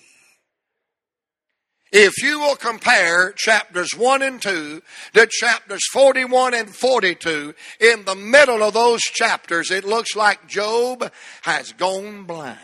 If 1.90 2.22
you 2.22 2.40
will 2.40 2.56
compare 2.56 3.32
chapters 3.32 3.90
1 3.96 4.22
and 4.22 4.42
2 4.42 4.82
to 5.14 5.26
chapters 5.30 5.80
41 5.92 6.54
and 6.54 6.68
42, 6.68 7.54
in 7.80 8.04
the 8.04 8.14
middle 8.14 8.62
of 8.62 8.74
those 8.74 9.00
chapters, 9.00 9.70
it 9.70 9.84
looks 9.84 10.14
like 10.14 10.48
Job 10.48 11.10
has 11.42 11.72
gone 11.72 12.24
blind. 12.24 12.58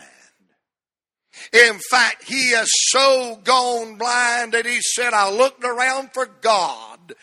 In 1.51 1.79
fact, 1.89 2.23
he 2.23 2.51
has 2.51 2.69
so 2.71 3.39
gone 3.43 3.97
blind 3.97 4.53
that 4.53 4.65
he 4.65 4.79
said, 4.81 5.13
I 5.13 5.31
looked 5.31 5.63
around 5.63 6.11
for 6.13 6.27
God 6.41 7.13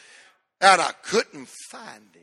and 0.61 0.81
I 0.81 0.93
couldn't 1.03 1.49
find 1.71 2.15
him. 2.15 2.23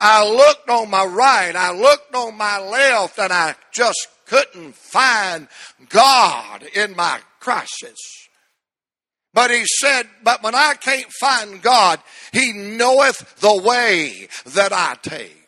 I 0.00 0.28
looked 0.28 0.68
on 0.68 0.90
my 0.90 1.04
right, 1.04 1.54
I 1.56 1.72
looked 1.72 2.14
on 2.14 2.36
my 2.36 2.60
left, 2.60 3.18
and 3.18 3.32
I 3.32 3.56
just 3.72 4.06
couldn't 4.26 4.76
find 4.76 5.48
God 5.88 6.62
in 6.62 6.94
my 6.94 7.18
crisis. 7.40 8.27
But 9.38 9.52
he 9.52 9.62
said, 9.66 10.08
But 10.24 10.42
when 10.42 10.56
I 10.56 10.74
can't 10.74 11.12
find 11.20 11.62
God, 11.62 12.00
he 12.32 12.52
knoweth 12.52 13.36
the 13.38 13.62
way 13.62 14.26
that 14.46 14.72
I 14.72 14.96
take. 15.00 15.46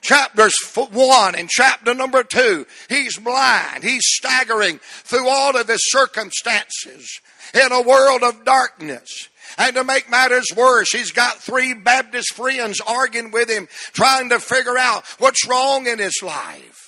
Chapters 0.00 0.54
one 0.90 1.36
and 1.36 1.48
chapter 1.48 1.94
number 1.94 2.24
two, 2.24 2.66
he's 2.88 3.16
blind. 3.16 3.84
He's 3.84 4.02
staggering 4.04 4.80
through 5.04 5.28
all 5.28 5.56
of 5.56 5.68
his 5.68 5.88
circumstances 5.92 7.20
in 7.54 7.70
a 7.70 7.80
world 7.80 8.24
of 8.24 8.44
darkness. 8.44 9.28
And 9.56 9.76
to 9.76 9.84
make 9.84 10.10
matters 10.10 10.46
worse, 10.56 10.90
he's 10.90 11.12
got 11.12 11.36
three 11.36 11.74
Baptist 11.74 12.34
friends 12.34 12.80
arguing 12.80 13.30
with 13.30 13.48
him, 13.48 13.68
trying 13.92 14.30
to 14.30 14.40
figure 14.40 14.76
out 14.76 15.06
what's 15.18 15.46
wrong 15.46 15.86
in 15.86 16.00
his 16.00 16.20
life. 16.24 16.83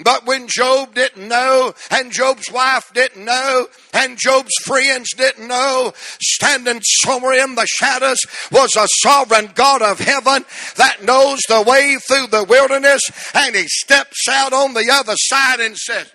But 0.00 0.26
when 0.26 0.46
Job 0.46 0.94
didn't 0.94 1.26
know, 1.26 1.74
and 1.90 2.12
Job's 2.12 2.52
wife 2.52 2.92
didn't 2.94 3.24
know, 3.24 3.66
and 3.92 4.16
Job's 4.16 4.54
friends 4.62 5.08
didn't 5.16 5.48
know, 5.48 5.92
standing 6.20 6.80
somewhere 6.82 7.44
in 7.44 7.56
the 7.56 7.66
shadows 7.66 8.18
was 8.52 8.76
a 8.76 8.86
sovereign 9.02 9.50
God 9.54 9.82
of 9.82 9.98
heaven 9.98 10.44
that 10.76 11.02
knows 11.02 11.40
the 11.48 11.62
way 11.62 11.96
through 11.96 12.28
the 12.28 12.44
wilderness, 12.44 13.02
and 13.34 13.56
he 13.56 13.64
steps 13.66 14.28
out 14.30 14.52
on 14.52 14.74
the 14.74 14.88
other 14.88 15.14
side 15.16 15.58
and 15.58 15.76
says, 15.76 16.12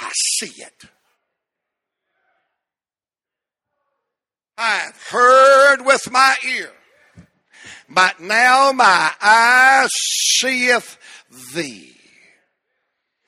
I 0.00 0.10
see 0.12 0.52
it. 0.56 0.90
I've 4.58 5.00
heard 5.10 5.84
with 5.84 6.10
my 6.10 6.34
ear, 6.44 6.72
but 7.88 8.20
now 8.20 8.72
my 8.72 9.12
eye 9.20 9.86
seeth 9.90 10.98
thee. 11.54 11.92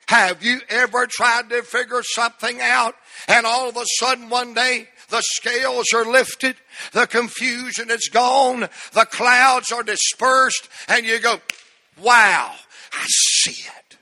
Have 0.07 0.43
you 0.43 0.59
ever 0.69 1.05
tried 1.07 1.49
to 1.51 1.61
figure 1.61 2.01
something 2.01 2.59
out 2.61 2.95
and 3.27 3.45
all 3.45 3.69
of 3.69 3.77
a 3.77 3.85
sudden 3.99 4.29
one 4.29 4.55
day 4.55 4.87
the 5.09 5.21
scales 5.21 5.85
are 5.93 6.05
lifted, 6.05 6.55
the 6.93 7.05
confusion 7.05 7.91
is 7.91 8.09
gone, 8.11 8.61
the 8.93 9.05
clouds 9.05 9.71
are 9.71 9.83
dispersed, 9.83 10.67
and 10.87 11.05
you 11.05 11.19
go, 11.19 11.39
wow, 12.01 12.53
I 12.93 13.05
see 13.07 13.51
it. 13.51 13.97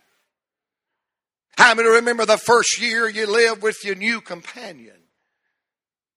How 1.58 1.74
many 1.74 1.90
remember 1.90 2.26
the 2.26 2.38
first 2.38 2.80
year 2.80 3.10
you 3.10 3.26
lived 3.26 3.62
with 3.62 3.84
your 3.84 3.96
new 3.96 4.22
companion? 4.22 4.96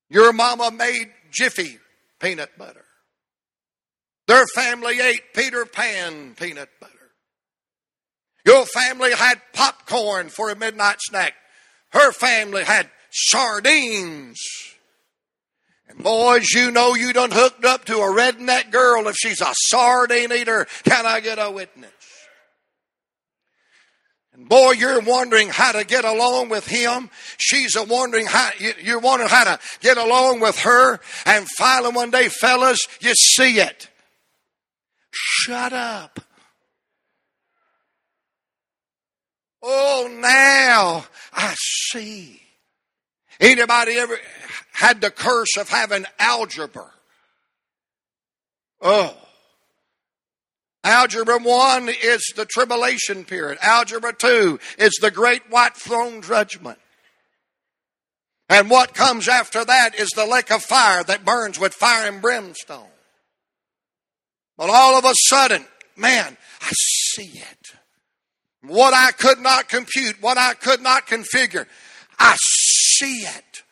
Your 0.09 0.31
mama 0.33 0.71
made 0.71 1.11
Jiffy 1.31 1.79
peanut 2.21 2.57
butter. 2.57 2.85
Their 4.27 4.45
family 4.55 4.99
ate 4.99 5.33
Peter 5.33 5.65
Pan 5.65 6.35
peanut 6.35 6.69
butter. 6.79 7.00
Your 8.45 8.65
family 8.65 9.13
had 9.13 9.41
popcorn 9.53 10.29
for 10.29 10.49
a 10.49 10.55
midnight 10.55 10.97
snack. 10.99 11.33
Her 11.91 12.11
family 12.11 12.63
had 12.63 12.89
sardines. 13.11 14.39
And 15.87 16.03
boys, 16.03 16.47
you 16.53 16.71
know 16.71 16.95
you 16.95 17.11
done 17.11 17.31
hooked 17.31 17.65
up 17.65 17.85
to 17.85 17.97
a 17.97 18.15
redneck 18.15 18.71
girl 18.71 19.07
if 19.07 19.15
she's 19.17 19.41
a 19.41 19.53
sardine 19.69 20.31
eater. 20.31 20.65
Can 20.83 21.05
I 21.05 21.19
get 21.19 21.37
a 21.37 21.51
witness? 21.51 21.91
And 24.33 24.47
boy, 24.47 24.71
you're 24.71 25.01
wondering 25.01 25.49
how 25.49 25.73
to 25.73 25.83
get 25.83 26.05
along 26.05 26.49
with 26.49 26.65
him. 26.65 27.09
She's 27.37 27.75
a 27.75 27.83
wondering 27.83 28.25
how, 28.25 28.51
you're 28.81 28.99
wondering 28.99 29.29
how 29.29 29.43
to 29.43 29.59
get 29.81 29.97
along 29.97 30.39
with 30.39 30.57
her. 30.59 30.99
And 31.25 31.45
finally 31.57 31.93
one 31.93 32.09
day, 32.09 32.29
fellas, 32.29 32.79
you 33.01 33.13
see 33.13 33.59
it. 33.59 33.89
Shut 35.11 35.73
up. 35.73 36.21
Oh, 39.63 40.09
now 40.11 41.05
I 41.33 41.53
see. 41.55 42.41
Anybody 43.39 43.93
ever 43.97 44.17
had 44.73 45.01
the 45.01 45.11
curse 45.11 45.57
of 45.57 45.69
having 45.69 46.05
algebra? 46.19 46.91
Oh. 48.81 49.15
Algebra 50.83 51.37
1 51.37 51.89
is 51.89 52.33
the 52.35 52.45
tribulation 52.45 53.23
period. 53.23 53.59
Algebra 53.61 54.13
2 54.13 54.59
is 54.79 54.97
the 55.01 55.11
great 55.11 55.43
white 55.49 55.75
throne 55.75 56.21
judgment. 56.21 56.79
And 58.49 58.69
what 58.69 58.93
comes 58.93 59.27
after 59.27 59.63
that 59.63 59.95
is 59.95 60.09
the 60.09 60.25
lake 60.25 60.51
of 60.51 60.63
fire 60.63 61.03
that 61.03 61.23
burns 61.23 61.59
with 61.59 61.73
fire 61.73 62.07
and 62.07 62.21
brimstone. 62.21 62.87
But 64.57 64.69
all 64.69 64.97
of 64.97 65.05
a 65.05 65.13
sudden, 65.15 65.65
man, 65.95 66.35
I 66.61 66.71
see 66.71 67.39
it. 67.39 67.80
What 68.63 68.93
I 68.93 69.11
could 69.11 69.39
not 69.39 69.69
compute, 69.69 70.21
what 70.21 70.37
I 70.37 70.53
could 70.53 70.81
not 70.81 71.07
configure, 71.07 71.65
I 72.19 72.35
see 72.39 73.21
it. 73.21 73.63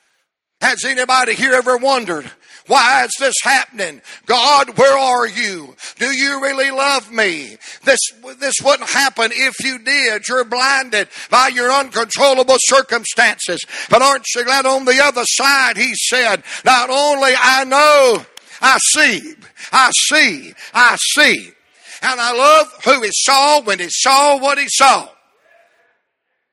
Has 0.62 0.84
anybody 0.84 1.36
here 1.36 1.54
ever 1.54 1.78
wondered 1.78 2.30
why 2.70 3.04
is 3.06 3.12
this 3.20 3.34
happening? 3.42 4.00
God, 4.28 4.78
where 4.78 4.96
are 4.96 5.28
you? 5.28 5.76
Do 5.98 6.06
you 6.06 6.40
really 6.40 6.70
love 6.70 7.12
me? 7.12 7.58
This, 7.84 8.00
this 8.38 8.54
wouldn't 8.64 8.92
happen 8.92 9.32
if 9.34 9.56
you 9.64 9.80
did. 9.80 10.28
You're 10.28 10.44
blinded 10.44 11.08
by 11.32 11.48
your 11.48 11.72
uncontrollable 11.72 12.58
circumstances. 12.60 13.60
But 13.90 14.04
aren't 14.04 14.26
you 14.36 14.44
glad 14.44 14.68
on 14.68 14.86
the 14.86 15.02
other 15.04 15.24
side, 15.26 15.78
he 15.78 15.96
said, 15.96 16.44
not 16.64 16.92
only 16.92 17.32
I 17.36 17.64
know, 17.64 18.24
I 18.62 18.78
see, 18.78 19.34
I 19.72 19.90
see, 19.92 20.54
I 20.72 20.96
see. 21.16 21.52
And 22.02 22.20
I 22.20 22.34
love 22.34 22.68
who 22.86 23.02
he 23.02 23.10
saw 23.12 23.62
when 23.62 23.80
he 23.80 23.88
saw 23.90 24.40
what 24.40 24.58
he 24.58 24.68
saw. 24.70 25.10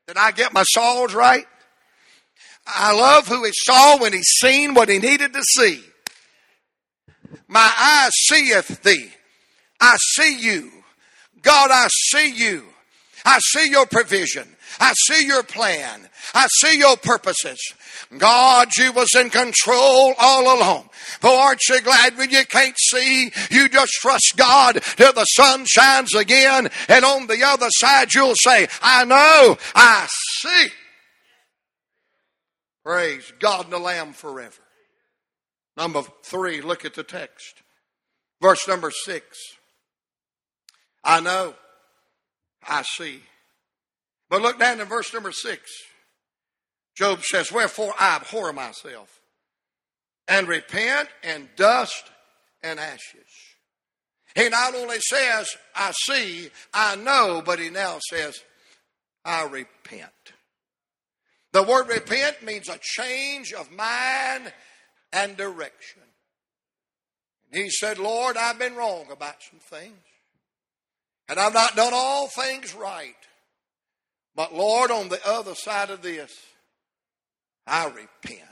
Did 0.06 0.16
I 0.16 0.30
get 0.32 0.52
my 0.52 0.64
saws 0.64 1.14
right? 1.14 1.46
I 2.66 2.92
love 2.94 3.28
who 3.28 3.44
he 3.44 3.52
saw 3.54 3.98
when 3.98 4.12
he 4.12 4.22
seen 4.22 4.74
what 4.74 4.88
he 4.88 4.98
needed 4.98 5.32
to 5.32 5.42
see. 5.42 5.82
My 7.48 7.70
eye 7.76 8.08
seeth 8.12 8.82
thee. 8.82 9.10
I 9.80 9.96
see 10.14 10.38
you. 10.38 10.70
God, 11.42 11.70
I 11.70 11.86
see 11.88 12.32
you. 12.32 12.64
I 13.24 13.38
see 13.40 13.70
your 13.70 13.86
provision. 13.86 14.48
I 14.80 14.92
see 15.06 15.26
your 15.26 15.42
plan. 15.42 16.08
I 16.34 16.46
see 16.60 16.78
your 16.78 16.96
purposes. 16.96 17.58
God, 18.18 18.68
you 18.76 18.92
was 18.92 19.14
in 19.14 19.30
control 19.30 20.14
all 20.18 20.42
along. 20.42 20.88
But 21.20 21.34
aren't 21.34 21.60
you 21.68 21.80
glad 21.80 22.16
when 22.16 22.30
you 22.30 22.44
can't 22.44 22.78
see? 22.78 23.30
You 23.50 23.68
just 23.68 23.92
trust 24.00 24.34
God 24.36 24.80
till 24.96 25.12
the 25.12 25.24
sun 25.24 25.64
shines 25.66 26.14
again. 26.14 26.68
And 26.88 27.04
on 27.04 27.26
the 27.26 27.42
other 27.44 27.68
side, 27.70 28.14
you'll 28.14 28.36
say, 28.36 28.68
I 28.82 29.04
know, 29.04 29.56
I 29.74 30.06
see. 30.08 30.68
Praise 32.84 33.32
God 33.40 33.64
and 33.64 33.72
the 33.72 33.78
Lamb 33.78 34.12
forever. 34.12 34.62
Number 35.76 36.02
three, 36.22 36.60
look 36.60 36.84
at 36.84 36.94
the 36.94 37.02
text. 37.02 37.62
Verse 38.40 38.66
number 38.68 38.90
six. 38.90 39.36
I 41.02 41.20
know, 41.20 41.54
I 42.66 42.82
see. 42.82 43.20
But 44.28 44.42
look 44.42 44.58
down 44.58 44.80
in 44.80 44.86
verse 44.86 45.12
number 45.12 45.32
six. 45.32 45.70
Job 46.96 47.22
says, 47.22 47.52
Wherefore 47.52 47.94
I 47.98 48.16
abhor 48.16 48.52
myself 48.52 49.20
and 50.26 50.48
repent 50.48 51.08
in 51.22 51.48
dust 51.56 52.10
and 52.62 52.80
ashes. 52.80 53.46
He 54.34 54.48
not 54.48 54.74
only 54.74 54.98
says, 55.00 55.48
I 55.74 55.92
see, 55.92 56.50
I 56.72 56.96
know, 56.96 57.42
but 57.44 57.58
he 57.58 57.70
now 57.70 57.98
says, 58.10 58.38
I 59.24 59.44
repent. 59.44 60.10
The 61.52 61.62
word 61.62 61.88
repent 61.88 62.42
means 62.42 62.68
a 62.68 62.78
change 62.80 63.52
of 63.52 63.70
mind 63.72 64.52
and 65.12 65.36
direction. 65.36 66.02
he 67.52 67.70
said, 67.70 67.98
Lord, 67.98 68.36
I've 68.36 68.58
been 68.58 68.76
wrong 68.76 69.06
about 69.10 69.36
some 69.42 69.60
things. 69.60 69.96
And 71.28 71.40
I've 71.40 71.54
not 71.54 71.76
done 71.76 71.92
all 71.94 72.28
things 72.28 72.74
right. 72.74 73.14
But 74.34 74.54
Lord, 74.54 74.90
on 74.90 75.08
the 75.08 75.26
other 75.26 75.54
side 75.54 75.90
of 75.90 76.02
this, 76.02 76.30
I 77.66 77.86
repent. 77.86 78.42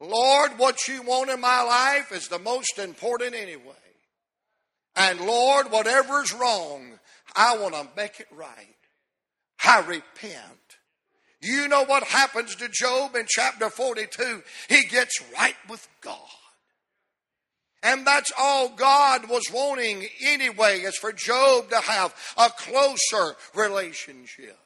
Lord, 0.00 0.52
what 0.58 0.88
you 0.88 1.02
want 1.02 1.30
in 1.30 1.40
my 1.40 1.62
life 1.62 2.12
is 2.12 2.28
the 2.28 2.38
most 2.38 2.78
important 2.78 3.34
anyway. 3.34 3.72
And 4.94 5.20
Lord, 5.20 5.70
whatever's 5.70 6.32
wrong, 6.32 6.98
I 7.34 7.56
want 7.58 7.74
to 7.74 7.88
make 7.96 8.20
it 8.20 8.28
right. 8.30 8.76
I 9.64 9.80
repent. 9.80 10.42
You 11.40 11.68
know 11.68 11.84
what 11.84 12.04
happens 12.04 12.54
to 12.56 12.68
Job 12.68 13.14
in 13.14 13.26
chapter 13.28 13.70
42? 13.70 14.42
He 14.68 14.86
gets 14.86 15.22
right 15.36 15.56
with 15.68 15.86
God. 16.00 16.18
And 17.82 18.06
that's 18.06 18.32
all 18.38 18.70
God 18.70 19.28
was 19.28 19.44
wanting 19.52 20.06
anyway, 20.24 20.80
is 20.80 20.96
for 20.96 21.12
Job 21.12 21.70
to 21.70 21.80
have 21.80 22.14
a 22.36 22.48
closer 22.50 23.36
relationship. 23.54 24.58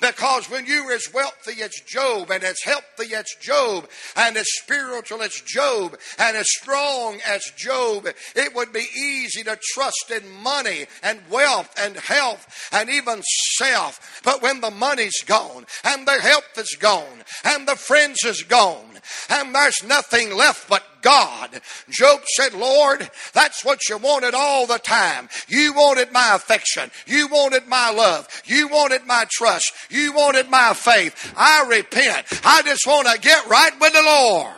Because 0.00 0.48
when 0.50 0.66
you're 0.66 0.92
as 0.92 1.12
wealthy 1.12 1.62
as 1.62 1.72
Job, 1.86 2.30
and 2.30 2.42
as 2.42 2.60
healthy 2.64 3.14
as 3.14 3.26
Job, 3.40 3.88
and 4.16 4.36
as 4.36 4.46
spiritual 4.62 5.22
as 5.22 5.34
Job, 5.46 5.98
and 6.18 6.36
as 6.36 6.46
strong 6.48 7.20
as 7.26 7.42
Job, 7.56 8.08
it 8.34 8.54
would 8.54 8.72
be 8.72 8.86
easy 8.96 9.42
to 9.44 9.58
trust 9.74 10.10
in 10.10 10.28
money 10.42 10.86
and 11.02 11.20
wealth 11.30 11.72
and 11.78 11.96
health 11.96 12.68
and 12.72 12.88
even 12.88 13.22
self. 13.58 14.20
But 14.24 14.42
when 14.42 14.60
the 14.60 14.70
money's 14.70 15.22
gone, 15.24 15.66
and 15.84 16.06
the 16.06 16.20
health 16.20 16.56
is 16.56 16.76
gone, 16.78 17.24
and 17.44 17.68
the 17.68 17.76
friends 17.76 18.18
is 18.24 18.42
gone, 18.42 19.00
and 19.28 19.54
there's 19.54 19.82
nothing 19.84 20.34
left 20.34 20.68
but 20.68 20.84
God. 21.02 21.60
Job 21.88 22.20
said, 22.26 22.54
Lord, 22.54 23.08
that's 23.32 23.64
what 23.64 23.80
you 23.88 23.98
wanted 23.98 24.34
all 24.34 24.66
the 24.66 24.78
time. 24.78 25.28
You 25.48 25.72
wanted 25.74 26.12
my 26.12 26.34
affection. 26.34 26.90
You 27.06 27.28
wanted 27.28 27.66
my 27.66 27.90
love. 27.90 28.28
You 28.46 28.68
wanted 28.68 29.06
my 29.06 29.26
trust. 29.30 29.72
You 29.90 30.12
wanted 30.12 30.48
my 30.48 30.74
faith. 30.74 31.34
I 31.36 31.66
repent. 31.68 32.26
I 32.44 32.62
just 32.62 32.86
want 32.86 33.08
to 33.08 33.18
get 33.20 33.48
right 33.48 33.72
with 33.80 33.92
the 33.92 34.02
Lord. 34.02 34.54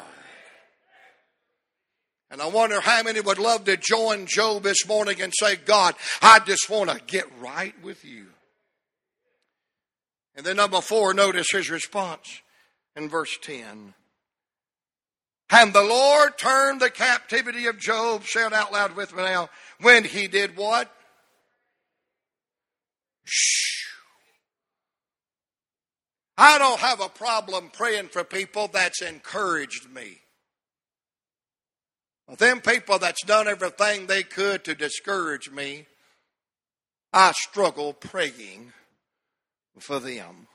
And 2.30 2.40
I 2.40 2.46
wonder 2.46 2.80
how 2.80 3.02
many 3.02 3.20
would 3.20 3.38
love 3.38 3.64
to 3.64 3.76
join 3.76 4.24
Job 4.24 4.62
this 4.62 4.88
morning 4.88 5.20
and 5.20 5.34
say, 5.38 5.56
God, 5.56 5.94
I 6.22 6.38
just 6.38 6.70
want 6.70 6.88
to 6.88 6.98
get 7.06 7.26
right 7.40 7.74
with 7.82 8.06
you. 8.06 8.28
And 10.34 10.46
then 10.46 10.56
number 10.56 10.80
four, 10.80 11.12
notice 11.12 11.50
his 11.52 11.70
response 11.70 12.40
in 12.96 13.10
verse 13.10 13.36
10. 13.42 13.92
And 15.52 15.74
the 15.74 15.82
Lord 15.82 16.38
turned 16.38 16.80
the 16.80 16.88
captivity 16.88 17.66
of 17.66 17.78
Job, 17.78 18.22
it 18.24 18.52
out 18.54 18.72
loud 18.72 18.96
with 18.96 19.14
me 19.14 19.22
now, 19.22 19.50
when 19.82 20.02
he 20.02 20.26
did 20.26 20.56
what? 20.56 20.90
Shh. 23.24 23.84
I 26.38 26.56
don't 26.58 26.80
have 26.80 27.00
a 27.00 27.10
problem 27.10 27.70
praying 27.70 28.08
for 28.08 28.24
people 28.24 28.68
that's 28.68 29.02
encouraged 29.02 29.92
me. 29.92 30.20
Them 32.38 32.62
people 32.62 32.98
that's 32.98 33.22
done 33.24 33.46
everything 33.46 34.06
they 34.06 34.22
could 34.22 34.64
to 34.64 34.74
discourage 34.74 35.50
me, 35.50 35.86
I 37.12 37.32
struggle 37.32 37.92
praying 37.92 38.72
for 39.78 40.00
them. 40.00 40.46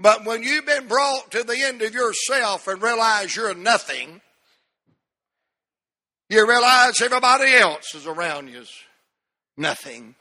But 0.00 0.24
when 0.24 0.42
you've 0.42 0.66
been 0.66 0.86
brought 0.86 1.30
to 1.32 1.42
the 1.42 1.60
end 1.60 1.82
of 1.82 1.92
yourself 1.92 2.68
and 2.68 2.80
realize 2.80 3.34
you're 3.34 3.54
nothing, 3.54 4.20
you 6.28 6.48
realize 6.48 7.00
everybody 7.00 7.52
else 7.54 7.94
is 7.94 8.06
around 8.06 8.48
you 8.48 8.60
is 8.60 8.72
nothing. 9.56 10.14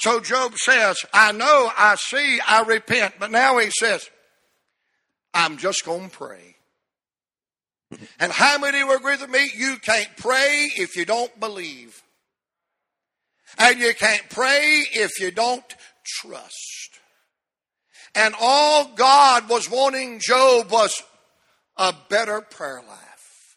So 0.00 0.20
Job 0.20 0.54
says, 0.56 0.96
I 1.12 1.32
know, 1.32 1.70
I 1.76 1.96
see, 1.96 2.40
I 2.46 2.62
repent. 2.62 3.14
But 3.18 3.30
now 3.30 3.58
he 3.58 3.70
says, 3.70 4.08
I'm 5.32 5.58
just 5.58 5.84
going 5.84 6.10
to 6.10 6.16
pray. 6.16 6.56
And 8.18 8.32
how 8.32 8.58
many 8.58 8.84
will 8.84 8.96
agree 8.96 9.16
with 9.16 9.30
me? 9.30 9.50
You 9.54 9.76
can't 9.76 10.16
pray 10.16 10.68
if 10.76 10.96
you 10.96 11.04
don't 11.04 11.38
believe. 11.40 12.02
And 13.58 13.78
you 13.78 13.94
can't 13.94 14.28
pray 14.30 14.84
if 14.92 15.20
you 15.20 15.30
don't 15.30 15.64
trust. 16.04 16.89
And 18.14 18.34
all 18.40 18.92
God 18.94 19.48
was 19.48 19.70
wanting 19.70 20.18
Job 20.20 20.70
was 20.70 21.02
a 21.76 21.94
better 22.08 22.40
prayer 22.40 22.82
life. 22.86 23.56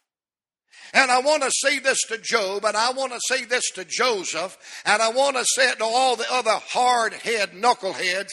And 0.94 1.10
I 1.10 1.22
want 1.22 1.42
to 1.42 1.52
say 1.52 1.80
this 1.80 2.00
to 2.10 2.20
Job, 2.20 2.64
and 2.66 2.78
I 2.78 2.92
want 2.92 3.14
to 3.14 3.20
say 3.28 3.46
this 3.46 3.72
to 3.72 3.84
Joseph, 3.84 4.56
and 4.86 5.02
I 5.02 5.10
want 5.10 5.36
to 5.38 5.46
say 5.46 5.70
it 5.70 5.80
to 5.80 5.86
all 5.86 6.16
the 6.16 6.32
other 6.32 6.52
hard 6.52 7.14
head 7.14 7.52
knuckleheads. 7.52 8.30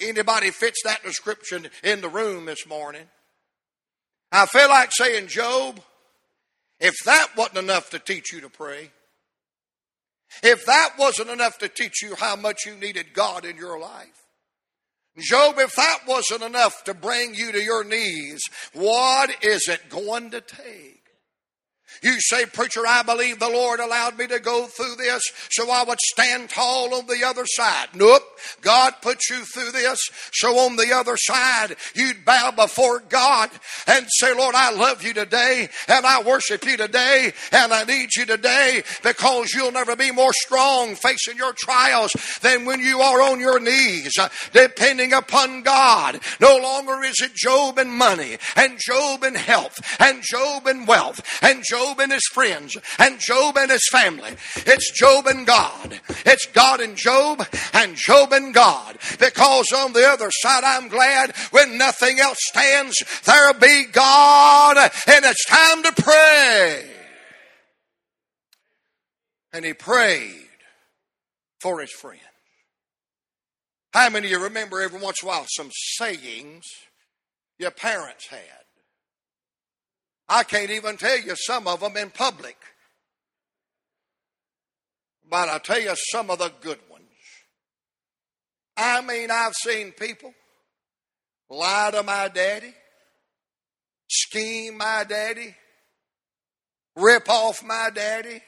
Anybody 0.00 0.50
fits 0.50 0.82
that 0.84 1.02
description 1.02 1.68
in 1.82 2.02
the 2.02 2.08
room 2.08 2.44
this 2.44 2.66
morning? 2.66 3.06
I 4.30 4.44
feel 4.46 4.68
like 4.68 4.90
saying, 4.92 5.28
Job, 5.28 5.80
if 6.78 6.94
that 7.06 7.28
wasn't 7.36 7.58
enough 7.58 7.88
to 7.90 7.98
teach 7.98 8.32
you 8.32 8.42
to 8.42 8.50
pray, 8.50 8.90
if 10.42 10.66
that 10.66 10.90
wasn't 10.98 11.30
enough 11.30 11.58
to 11.58 11.68
teach 11.68 12.02
you 12.02 12.16
how 12.16 12.36
much 12.36 12.66
you 12.66 12.74
needed 12.74 13.14
God 13.14 13.46
in 13.46 13.56
your 13.56 13.78
life, 13.78 14.23
Job, 15.18 15.58
if 15.58 15.74
that 15.76 15.98
wasn't 16.06 16.42
enough 16.42 16.84
to 16.84 16.94
bring 16.94 17.34
you 17.34 17.52
to 17.52 17.62
your 17.62 17.84
knees, 17.84 18.40
what 18.72 19.44
is 19.44 19.68
it 19.68 19.88
going 19.88 20.30
to 20.30 20.40
take? 20.40 20.93
You 22.02 22.16
say, 22.20 22.46
Preacher, 22.46 22.86
I 22.86 23.02
believe 23.02 23.38
the 23.38 23.48
Lord 23.48 23.80
allowed 23.80 24.18
me 24.18 24.26
to 24.28 24.40
go 24.40 24.66
through 24.66 24.96
this 24.96 25.22
so 25.50 25.70
I 25.70 25.84
would 25.84 25.98
stand 26.00 26.50
tall 26.50 26.94
on 26.94 27.06
the 27.06 27.24
other 27.24 27.44
side. 27.46 27.88
Nope. 27.94 28.22
God 28.60 28.94
put 29.00 29.20
you 29.30 29.44
through 29.44 29.72
this 29.72 29.98
so 30.32 30.58
on 30.58 30.76
the 30.76 30.92
other 30.94 31.16
side 31.16 31.76
you'd 31.94 32.24
bow 32.24 32.50
before 32.50 33.00
God 33.08 33.50
and 33.86 34.06
say, 34.18 34.34
Lord, 34.34 34.54
I 34.54 34.72
love 34.72 35.02
you 35.02 35.14
today 35.14 35.68
and 35.88 36.06
I 36.06 36.22
worship 36.22 36.64
you 36.64 36.76
today 36.76 37.32
and 37.52 37.72
I 37.72 37.84
need 37.84 38.10
you 38.16 38.26
today 38.26 38.82
because 39.02 39.52
you'll 39.54 39.72
never 39.72 39.96
be 39.96 40.10
more 40.10 40.32
strong 40.32 40.94
facing 40.94 41.36
your 41.36 41.52
trials 41.52 42.12
than 42.42 42.64
when 42.64 42.80
you 42.80 43.00
are 43.00 43.22
on 43.22 43.40
your 43.40 43.60
knees 43.60 44.12
uh, 44.18 44.28
depending 44.52 45.12
upon 45.12 45.62
God. 45.62 46.20
No 46.40 46.58
longer 46.58 47.02
is 47.04 47.20
it 47.20 47.34
Job 47.34 47.78
and 47.78 47.92
money 47.92 48.38
and 48.56 48.78
Job 48.78 49.22
and 49.22 49.36
health 49.36 49.76
and 50.00 50.22
Job 50.22 50.66
and 50.66 50.86
wealth 50.86 51.20
and 51.42 51.62
Job 51.68 51.83
Job 51.84 52.00
and 52.00 52.12
his 52.12 52.26
friends 52.32 52.76
and 52.98 53.18
Job 53.20 53.56
and 53.58 53.70
his 53.70 53.86
family. 53.90 54.30
It's 54.56 54.90
Job 54.92 55.26
and 55.26 55.46
God. 55.46 56.00
It's 56.24 56.46
God 56.46 56.80
and 56.80 56.96
Job 56.96 57.46
and 57.72 57.96
Job 57.96 58.32
and 58.32 58.54
God. 58.54 58.98
Because 59.18 59.72
on 59.72 59.92
the 59.92 60.06
other 60.06 60.30
side, 60.30 60.64
I'm 60.64 60.88
glad 60.88 61.36
when 61.50 61.78
nothing 61.78 62.20
else 62.20 62.38
stands, 62.40 62.96
there'll 63.24 63.54
be 63.54 63.84
God 63.92 64.76
and 64.78 65.24
it's 65.24 65.46
time 65.46 65.82
to 65.82 66.02
pray. 66.02 66.90
And 69.52 69.64
he 69.64 69.72
prayed 69.72 70.48
for 71.60 71.80
his 71.80 71.92
friend. 71.92 72.20
How 73.92 74.10
many 74.10 74.26
of 74.26 74.32
you 74.32 74.42
remember 74.42 74.80
every 74.80 75.00
once 75.00 75.22
in 75.22 75.28
a 75.28 75.30
while 75.30 75.46
some 75.48 75.70
sayings 75.72 76.64
your 77.58 77.70
parents 77.70 78.26
had? 78.28 78.63
I 80.28 80.42
can't 80.42 80.70
even 80.70 80.96
tell 80.96 81.18
you 81.18 81.34
some 81.36 81.68
of 81.68 81.80
them 81.80 81.96
in 81.96 82.10
public. 82.10 82.56
But 85.28 85.48
I'll 85.48 85.60
tell 85.60 85.80
you 85.80 85.94
some 86.12 86.30
of 86.30 86.38
the 86.38 86.52
good 86.60 86.78
ones. 86.90 87.04
I 88.76 89.00
mean, 89.02 89.30
I've 89.30 89.54
seen 89.54 89.92
people 89.92 90.32
lie 91.48 91.90
to 91.92 92.02
my 92.02 92.28
daddy, 92.28 92.74
scheme 94.08 94.78
my 94.78 95.04
daddy, 95.08 95.54
rip 96.96 97.28
off 97.28 97.64
my 97.64 97.90
daddy, 97.94 98.42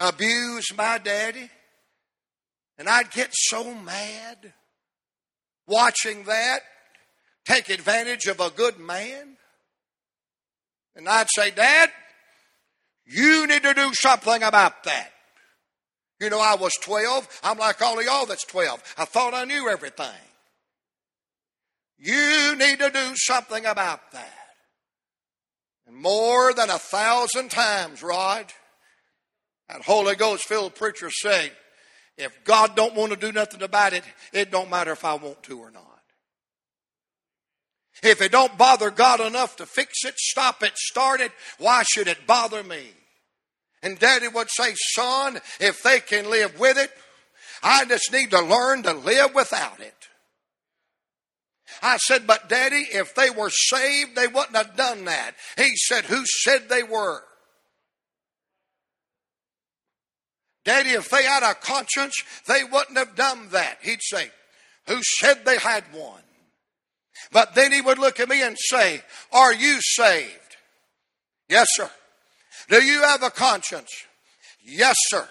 abuse 0.00 0.74
my 0.76 0.98
daddy. 0.98 1.48
And 2.78 2.88
I'd 2.88 3.10
get 3.12 3.30
so 3.32 3.74
mad 3.74 4.52
watching 5.66 6.24
that, 6.24 6.60
take 7.44 7.68
advantage 7.68 8.26
of 8.26 8.40
a 8.40 8.50
good 8.50 8.78
man. 8.78 9.36
And 10.94 11.08
I'd 11.08 11.28
say, 11.30 11.50
Dad, 11.50 11.90
you 13.04 13.46
need 13.46 13.62
to 13.62 13.74
do 13.74 13.92
something 13.94 14.42
about 14.42 14.84
that. 14.84 15.10
You 16.20 16.30
know, 16.30 16.40
I 16.40 16.54
was 16.54 16.72
12. 16.82 17.40
I'm 17.42 17.58
like 17.58 17.82
all 17.82 17.98
of 17.98 18.04
y'all 18.04 18.26
that's 18.26 18.44
12. 18.44 18.94
I 18.96 19.04
thought 19.04 19.34
I 19.34 19.44
knew 19.44 19.68
everything. 19.68 20.06
You 21.98 22.56
need 22.56 22.78
to 22.78 22.90
do 22.90 23.12
something 23.14 23.64
about 23.64 24.12
that. 24.12 24.38
And 25.86 25.96
more 25.96 26.52
than 26.52 26.70
a 26.70 26.78
thousand 26.78 27.50
times, 27.50 28.02
Rod, 28.02 28.46
that 29.68 29.82
Holy 29.82 30.14
Ghost 30.14 30.44
filled 30.44 30.74
preacher 30.74 31.10
said, 31.10 31.52
if 32.16 32.44
God 32.44 32.76
don't 32.76 32.94
want 32.94 33.12
to 33.12 33.18
do 33.18 33.32
nothing 33.32 33.62
about 33.62 33.92
it, 33.92 34.04
it 34.32 34.50
don't 34.50 34.70
matter 34.70 34.92
if 34.92 35.04
I 35.04 35.14
want 35.14 35.42
to 35.44 35.58
or 35.58 35.70
not. 35.70 35.91
If 38.02 38.20
it 38.20 38.32
don't 38.32 38.58
bother 38.58 38.90
God 38.90 39.20
enough 39.20 39.56
to 39.56 39.66
fix 39.66 40.04
it, 40.04 40.18
stop 40.18 40.62
it, 40.62 40.76
start 40.76 41.20
it, 41.20 41.32
why 41.58 41.84
should 41.84 42.08
it 42.08 42.26
bother 42.26 42.62
me? 42.62 42.82
And 43.82 43.98
daddy 43.98 44.28
would 44.28 44.48
say, 44.50 44.74
son, 44.74 45.40
if 45.60 45.82
they 45.82 46.00
can 46.00 46.30
live 46.30 46.58
with 46.58 46.78
it, 46.78 46.90
I 47.62 47.84
just 47.84 48.12
need 48.12 48.30
to 48.30 48.40
learn 48.40 48.82
to 48.84 48.92
live 48.92 49.34
without 49.34 49.80
it. 49.80 49.94
I 51.80 51.96
said, 51.96 52.26
but 52.26 52.48
daddy, 52.48 52.86
if 52.92 53.14
they 53.14 53.30
were 53.30 53.50
saved, 53.50 54.14
they 54.14 54.26
wouldn't 54.26 54.56
have 54.56 54.76
done 54.76 55.04
that. 55.06 55.32
He 55.56 55.70
said, 55.76 56.04
who 56.04 56.24
said 56.26 56.68
they 56.68 56.82
were? 56.82 57.22
Daddy, 60.64 60.90
if 60.90 61.08
they 61.08 61.24
had 61.24 61.42
a 61.42 61.54
conscience, 61.54 62.14
they 62.46 62.62
wouldn't 62.62 62.98
have 62.98 63.16
done 63.16 63.48
that. 63.50 63.78
He'd 63.82 64.02
say, 64.02 64.30
who 64.86 65.00
said 65.02 65.44
they 65.44 65.58
had 65.58 65.84
one? 65.92 66.22
But 67.30 67.54
then 67.54 67.72
he 67.72 67.80
would 67.80 67.98
look 67.98 68.20
at 68.20 68.28
me 68.28 68.42
and 68.42 68.56
say, 68.58 69.02
Are 69.32 69.54
you 69.54 69.78
saved? 69.80 70.56
Yes, 71.48 71.68
sir. 71.72 71.90
Do 72.68 72.82
you 72.82 73.02
have 73.02 73.22
a 73.22 73.30
conscience? 73.30 73.90
Yes, 74.64 74.96
sir. 75.08 75.28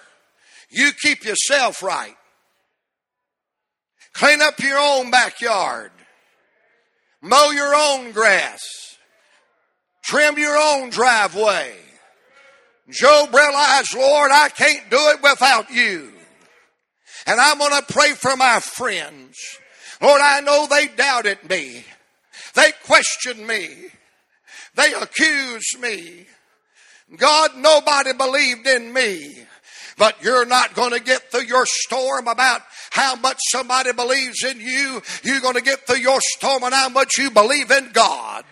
You 0.70 0.92
keep 1.02 1.26
yourself 1.26 1.84
right. 1.84 2.16
Clean 4.14 4.42
up 4.42 4.60
your 4.60 4.78
own 4.78 5.12
backyard. 5.12 5.92
Mow 7.22 7.52
your 7.52 7.74
own 7.76 8.12
grass. 8.12 8.62
Trim 10.04 10.38
your 10.38 10.58
own 10.58 10.90
driveway. 10.90 11.74
Job 12.90 13.34
realized, 13.34 13.96
Lord, 13.96 14.32
I 14.34 14.50
can't 14.50 14.90
do 14.90 14.98
it 14.98 15.24
without 15.24 15.72
you. 15.72 16.12
And 17.28 17.40
I'm 17.40 17.58
going 17.58 17.72
to 17.72 17.94
pray 17.94 18.12
for 18.12 18.36
my 18.36 18.60
friends. 18.60 19.38
Lord, 20.02 20.22
I 20.22 20.42
know 20.42 20.68
they 20.68 20.88
doubted 20.88 21.38
me. 21.50 21.86
They 22.56 22.72
questioned 22.86 23.46
me. 23.46 23.70
They 24.76 24.94
accused 24.94 25.80
me. 25.80 26.26
God, 27.18 27.58
nobody 27.58 28.14
believed 28.14 28.68
in 28.68 28.94
me. 28.94 29.46
But 29.98 30.24
you're 30.24 30.46
not 30.46 30.74
going 30.74 30.92
to 30.92 31.00
get 31.00 31.30
through 31.30 31.44
your 31.44 31.66
storm 31.68 32.28
about 32.28 32.62
how 32.90 33.16
much 33.16 33.38
somebody 33.52 33.94
believes 33.94 34.44
in 34.44 34.60
you. 34.60 35.02
You're 35.24 35.42
going 35.42 35.56
to 35.56 35.62
get 35.62 35.86
through 35.86 35.98
your 35.98 36.20
storm 36.38 36.64
and 36.64 36.74
how 36.74 36.90
much 36.90 37.12
you 37.18 37.30
believe 37.30 37.70
in 37.70 37.92
God. 37.92 38.46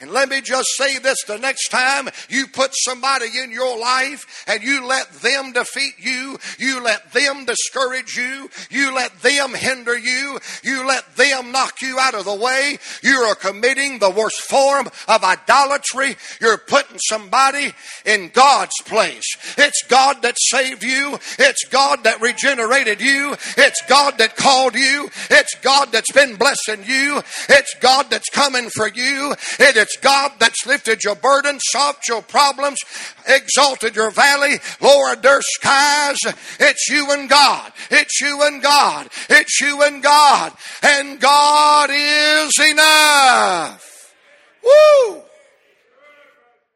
And 0.00 0.12
let 0.12 0.30
me 0.30 0.40
just 0.40 0.68
say 0.76 0.98
this 0.98 1.18
the 1.26 1.36
next 1.36 1.68
time 1.68 2.08
you 2.30 2.46
put 2.46 2.70
somebody 2.74 3.26
in 3.42 3.50
your 3.50 3.78
life 3.78 4.44
and 4.46 4.62
you 4.62 4.86
let 4.86 5.12
them 5.20 5.52
defeat 5.52 5.92
you, 5.98 6.38
you 6.58 6.82
let 6.82 7.12
them 7.12 7.44
discourage 7.44 8.16
you, 8.16 8.48
you 8.70 8.94
let 8.94 9.20
them 9.20 9.52
hinder 9.52 9.98
you, 9.98 10.38
you 10.62 10.86
let 10.88 11.16
them 11.16 11.52
knock 11.52 11.82
you 11.82 11.98
out 11.98 12.14
of 12.14 12.24
the 12.24 12.34
way, 12.34 12.78
you 13.02 13.16
are 13.16 13.34
committing 13.34 13.98
the 13.98 14.08
worst 14.08 14.40
form 14.40 14.88
of 15.06 15.22
idolatry. 15.22 16.16
You're 16.40 16.56
putting 16.56 16.98
somebody 16.98 17.72
in 18.06 18.30
God's 18.30 18.80
place. 18.86 19.36
It's 19.58 19.82
God 19.86 20.22
that 20.22 20.36
saved 20.38 20.82
you. 20.82 21.18
It's 21.38 21.64
God 21.68 22.04
that 22.04 22.22
regenerated 22.22 23.02
you. 23.02 23.34
It's 23.58 23.82
God 23.86 24.16
that 24.16 24.36
called 24.36 24.74
you. 24.74 25.10
It's 25.30 25.54
God 25.56 25.92
that's 25.92 26.12
been 26.12 26.36
blessing 26.36 26.84
you. 26.86 27.20
It's 27.50 27.74
God 27.80 28.06
that's 28.08 28.30
coming 28.30 28.70
for 28.70 28.88
you. 28.88 29.34
It 29.58 29.76
is 29.76 29.89
God 29.96 30.32
that's 30.38 30.66
lifted 30.66 31.02
your 31.04 31.14
burden, 31.14 31.58
solved 31.70 32.08
your 32.08 32.22
problems, 32.22 32.78
exalted 33.26 33.96
your 33.96 34.10
valley, 34.10 34.56
lowered 34.80 35.22
their 35.22 35.40
skies. 35.42 36.18
It's 36.58 36.88
you 36.88 37.10
and 37.10 37.28
God. 37.28 37.72
It's 37.90 38.20
you 38.20 38.42
and 38.42 38.62
God. 38.62 39.08
It's 39.28 39.60
you 39.60 39.82
and 39.82 40.02
God. 40.02 40.52
And 40.82 41.20
God 41.20 41.90
is 41.92 42.52
enough. 42.70 44.14
Woo! 44.62 45.22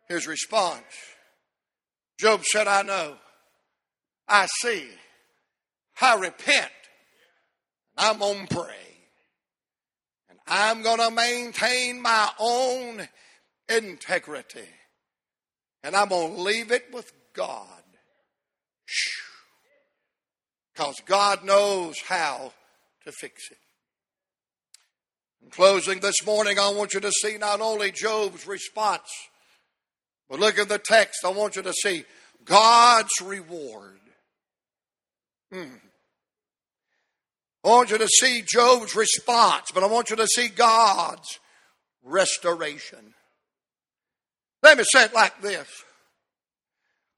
His 0.09 0.27
response. 0.27 0.83
Job 2.19 2.43
said, 2.45 2.69
I 2.69 2.83
know. 2.83 3.17
I 4.29 4.47
see. 4.61 4.87
I 6.01 6.15
repent. 6.17 6.71
I'm 7.97 8.23
on 8.23 8.47
pray. 8.47 8.94
I'm 10.47 10.83
going 10.83 10.99
to 10.99 11.11
maintain 11.11 12.01
my 12.01 12.31
own 12.39 13.09
integrity. 13.69 14.69
And 15.83 15.95
I'm 15.95 16.09
going 16.09 16.35
to 16.35 16.43
leave 16.43 16.71
it 16.71 16.93
with 16.93 17.13
God. 17.35 17.67
Because 20.73 20.97
God 21.07 21.45
knows 21.45 22.01
how 22.01 22.53
to 23.05 23.13
fix 23.13 23.51
it. 23.51 23.59
In 25.43 25.51
closing 25.51 26.01
this 26.01 26.25
morning, 26.27 26.59
I 26.59 26.71
want 26.71 26.95
you 26.95 27.01
to 27.01 27.13
see 27.13 27.37
not 27.39 27.61
only 27.61 27.93
Job's 27.93 28.47
response, 28.47 29.09
but 30.29 30.41
look 30.41 30.59
at 30.59 30.69
the 30.69 30.79
text. 30.79 31.25
I 31.25 31.29
want 31.29 31.57
you 31.57 31.63
to 31.63 31.73
see 31.73 32.05
God's 32.45 33.21
reward. 33.23 34.01
Hmm. 35.53 35.77
I 37.65 37.69
want 37.69 37.91
you 37.91 37.99
to 37.99 38.09
see 38.09 38.43
Job's 38.47 38.95
response, 38.95 39.71
but 39.73 39.83
I 39.83 39.87
want 39.87 40.11
you 40.11 40.17
to 40.17 40.27
see 40.27 40.49
God's 40.49 41.41
restoration. 42.03 43.15
Let 44.63 44.77
me 44.77 44.85
say 44.87 45.05
it 45.05 45.15
like 45.15 45.41
this. 45.41 45.67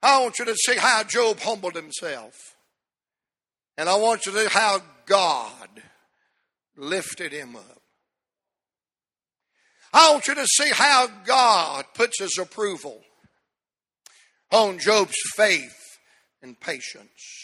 I 0.01 0.21
want 0.21 0.39
you 0.39 0.45
to 0.45 0.55
see 0.55 0.75
how 0.75 1.03
Job 1.03 1.39
humbled 1.39 1.75
himself. 1.75 2.55
And 3.77 3.89
I 3.89 3.95
want 3.95 4.25
you 4.25 4.31
to 4.31 4.39
see 4.39 4.47
how 4.49 4.81
God 5.05 5.69
lifted 6.77 7.31
him 7.31 7.55
up. 7.55 7.81
I 9.93 10.11
want 10.11 10.27
you 10.27 10.35
to 10.35 10.47
see 10.47 10.69
how 10.71 11.07
God 11.25 11.85
puts 11.93 12.19
his 12.19 12.37
approval 12.39 13.01
on 14.51 14.79
Job's 14.79 15.15
faith 15.35 15.97
and 16.41 16.59
patience. 16.59 17.36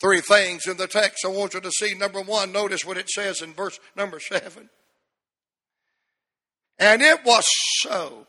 Three 0.00 0.20
things 0.20 0.66
in 0.66 0.76
the 0.76 0.86
text 0.86 1.24
I 1.24 1.28
want 1.28 1.54
you 1.54 1.60
to 1.60 1.70
see. 1.70 1.94
Number 1.94 2.20
one, 2.20 2.52
notice 2.52 2.84
what 2.84 2.98
it 2.98 3.08
says 3.08 3.40
in 3.40 3.54
verse 3.54 3.80
number 3.96 4.20
seven. 4.20 4.68
And 6.78 7.00
it 7.00 7.24
was 7.24 7.46
so 7.80 8.26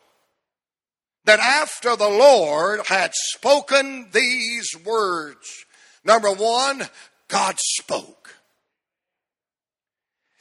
that 1.25 1.39
after 1.39 1.95
the 1.97 2.07
Lord 2.07 2.81
had 2.87 3.11
spoken 3.13 4.07
these 4.13 4.73
words, 4.85 5.65
number 6.05 6.31
one, 6.31 6.83
God 7.27 7.55
spoke. 7.59 8.35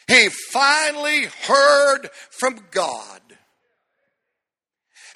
He 0.06 0.28
finally 0.52 1.24
heard 1.24 2.08
from 2.30 2.60
God. 2.70 3.20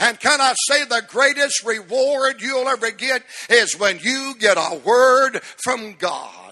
And 0.01 0.19
can 0.19 0.41
I 0.41 0.55
say 0.69 0.85
the 0.85 1.03
greatest 1.07 1.63
reward 1.65 2.41
you'll 2.41 2.69
ever 2.69 2.91
get 2.91 3.23
is 3.51 3.79
when 3.79 3.99
you 4.01 4.35
get 4.39 4.57
a 4.57 4.81
word 4.83 5.43
from 5.43 5.95
God. 5.95 6.50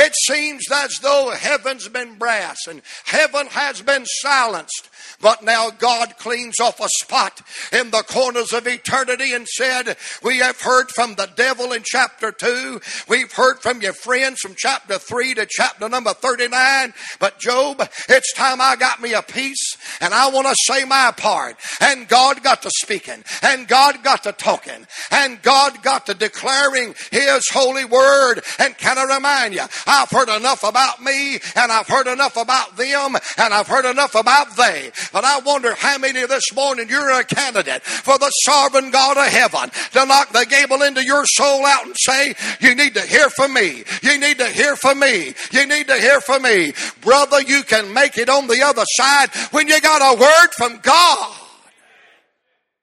It 0.00 0.14
seems 0.26 0.62
as 0.72 0.96
though 1.02 1.30
heaven's 1.30 1.88
been 1.88 2.14
brass 2.14 2.68
and 2.68 2.82
heaven 3.04 3.48
has 3.48 3.82
been 3.82 4.06
silenced. 4.06 4.88
But 5.20 5.42
now 5.42 5.70
God 5.70 6.16
cleans 6.18 6.60
off 6.60 6.78
a 6.80 6.88
spot 7.00 7.40
in 7.72 7.90
the 7.90 8.04
corners 8.04 8.52
of 8.52 8.68
eternity 8.68 9.32
and 9.32 9.48
said, 9.48 9.96
We 10.22 10.38
have 10.38 10.60
heard 10.60 10.90
from 10.90 11.16
the 11.16 11.28
devil 11.34 11.72
in 11.72 11.82
chapter 11.84 12.30
2. 12.30 12.80
We've 13.08 13.32
heard 13.32 13.58
from 13.58 13.82
your 13.82 13.94
friends 13.94 14.38
from 14.40 14.54
chapter 14.56 14.98
3 14.98 15.34
to 15.34 15.46
chapter 15.50 15.88
number 15.88 16.14
39. 16.14 16.94
But 17.18 17.40
Job, 17.40 17.80
it's 18.08 18.32
time 18.34 18.60
I 18.60 18.76
got 18.76 19.00
me 19.00 19.14
a 19.14 19.22
piece 19.22 19.76
and 20.00 20.14
I 20.14 20.30
want 20.30 20.46
to 20.46 20.54
say 20.72 20.84
my 20.84 21.12
part. 21.16 21.56
And 21.80 22.06
God 22.06 22.44
got 22.44 22.62
to 22.62 22.70
speaking 22.76 23.24
and 23.42 23.66
God 23.66 24.04
got 24.04 24.22
to 24.22 24.32
talking 24.32 24.86
and 25.10 25.42
God 25.42 25.82
got 25.82 26.06
to 26.06 26.14
declaring 26.14 26.94
His 27.10 27.44
holy 27.50 27.84
word. 27.84 28.42
And 28.60 28.78
can 28.78 28.98
I 28.98 29.16
remind 29.16 29.54
you, 29.54 29.62
I've 29.88 30.10
heard 30.10 30.28
enough 30.28 30.62
about 30.62 31.02
me 31.02 31.38
and 31.56 31.72
I've 31.72 31.88
heard 31.88 32.06
enough 32.06 32.36
about 32.36 32.76
them 32.76 33.16
and 33.38 33.54
I've 33.54 33.66
heard 33.66 33.86
enough 33.86 34.14
about 34.14 34.54
they. 34.56 34.92
But 35.12 35.24
I 35.24 35.40
wonder 35.40 35.74
how 35.74 35.96
many 35.98 36.26
this 36.26 36.52
morning 36.54 36.88
you're 36.90 37.10
a 37.10 37.24
candidate 37.24 37.82
for 37.82 38.18
the 38.18 38.30
sovereign 38.44 38.90
God 38.90 39.16
of 39.16 39.26
heaven 39.26 39.70
to 39.92 40.06
knock 40.06 40.30
the 40.32 40.44
gable 40.44 40.82
into 40.82 41.02
your 41.02 41.24
soul 41.24 41.64
out 41.64 41.86
and 41.86 41.96
say, 41.98 42.34
you 42.60 42.74
need 42.74 42.94
to 42.94 43.00
hear 43.00 43.30
from 43.30 43.54
me. 43.54 43.82
You 44.02 44.20
need 44.20 44.38
to 44.38 44.48
hear 44.48 44.76
from 44.76 45.00
me. 45.00 45.34
You 45.52 45.66
need 45.66 45.88
to 45.88 45.94
hear 45.94 46.20
from 46.20 46.42
me. 46.42 46.74
Brother, 47.00 47.40
you 47.40 47.62
can 47.62 47.94
make 47.94 48.18
it 48.18 48.28
on 48.28 48.46
the 48.46 48.62
other 48.62 48.84
side 48.86 49.30
when 49.52 49.68
you 49.68 49.80
got 49.80 50.14
a 50.14 50.20
word 50.20 50.48
from 50.56 50.78
God. 50.82 51.36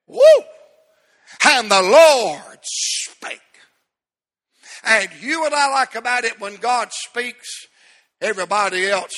Woo! 0.08 0.20
And 1.48 1.70
the 1.70 1.82
Lord 1.82 2.60
spake. 2.64 3.42
And 4.86 5.10
you 5.20 5.46
and 5.46 5.54
I 5.54 5.70
like 5.72 5.96
about 5.96 6.26
it 6.26 6.40
when 6.40 6.58
God 6.58 6.90
speaks, 6.92 7.66
everybody 8.22 8.88
else. 8.88 9.14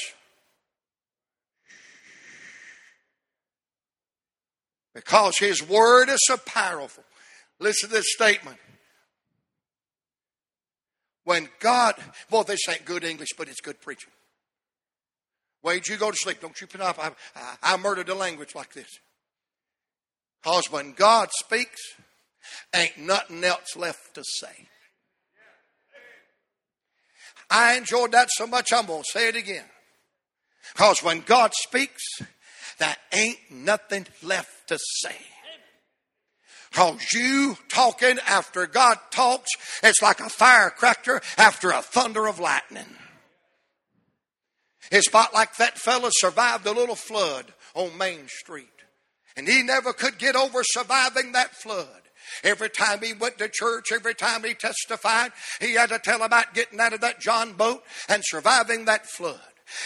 Because 4.96 5.38
His 5.38 5.62
Word 5.68 6.10
is 6.10 6.20
so 6.22 6.38
powerful. 6.38 7.04
Listen 7.60 7.90
to 7.90 7.96
this 7.96 8.14
statement. 8.14 8.58
When 11.26 11.50
God, 11.60 11.96
well, 12.32 12.44
this 12.44 12.62
ain't 12.70 12.86
good 12.86 13.04
English, 13.04 13.30
but 13.38 13.50
it's 13.50 13.60
good 13.60 13.82
preaching. 13.82 14.12
Wade, 15.62 15.88
you 15.88 15.98
go 15.98 16.12
to 16.12 16.18
sleep. 16.18 16.40
Don't 16.40 16.60
you 16.62 16.68
put 16.68 16.80
up. 16.80 16.98
I, 16.98 17.12
I, 17.36 17.74
I 17.74 17.78
murdered 17.78 18.08
a 18.08 18.16
language 18.16 18.56
like 18.56 18.74
this. 18.74 18.88
Because 20.42 20.72
when 20.72 20.94
God 20.94 21.30
speaks, 21.34 21.82
ain't 22.74 22.98
nothing 22.98 23.44
else 23.44 23.76
left 23.76 24.16
to 24.16 24.24
say. 24.24 24.70
I 27.50 27.78
enjoyed 27.78 28.12
that 28.12 28.30
so 28.32 28.48
much, 28.48 28.74
I'm 28.74 28.86
going 28.86 29.04
to 29.04 29.20
say 29.20 29.30
it 29.30 29.36
again. 29.36 29.66
Because 30.74 31.02
when 31.02 31.22
God 31.22 31.54
speaks, 31.54 32.04
there 32.78 32.96
ain't 33.14 33.40
nothing 33.50 34.06
left 34.22 34.68
to 34.68 34.78
say. 34.78 35.16
Because 36.70 37.14
you 37.14 37.58
talking 37.70 38.20
after 38.28 38.68
God 38.68 38.98
talks, 39.10 39.50
it's 39.82 40.02
like 40.02 40.20
a 40.20 40.30
firecracker 40.30 41.22
after 41.38 41.72
a 41.72 41.82
thunder 41.82 42.28
of 42.28 42.40
lightning. 42.40 42.96
It's 44.92 45.08
about 45.08 45.34
like 45.34 45.56
that 45.58 45.78
fellow 45.78 46.10
survived 46.12 46.66
a 46.66 46.72
little 46.72 46.96
flood 46.96 47.54
on 47.74 47.98
Main 47.98 48.28
Street. 48.28 48.68
And 49.36 49.48
he 49.48 49.64
never 49.64 49.94
could 49.94 50.18
get 50.18 50.36
over 50.36 50.62
surviving 50.64 51.34
that 51.34 51.56
flood. 51.56 52.02
Every 52.44 52.70
time 52.70 53.02
he 53.02 53.14
went 53.14 53.38
to 53.38 53.50
church, 53.50 53.86
every 53.94 54.16
time 54.16 54.44
he 54.44 54.54
testified, 54.54 55.32
he 55.60 55.74
had 55.74 55.90
to 55.90 56.00
tell 56.00 56.24
about 56.24 56.54
getting 56.54 56.80
out 56.80 56.94
of 56.94 57.02
that 57.02 57.20
John 57.20 57.54
boat 57.54 57.84
and 58.10 58.24
surviving 58.26 58.86
that 58.86 59.08
flood. 59.08 59.40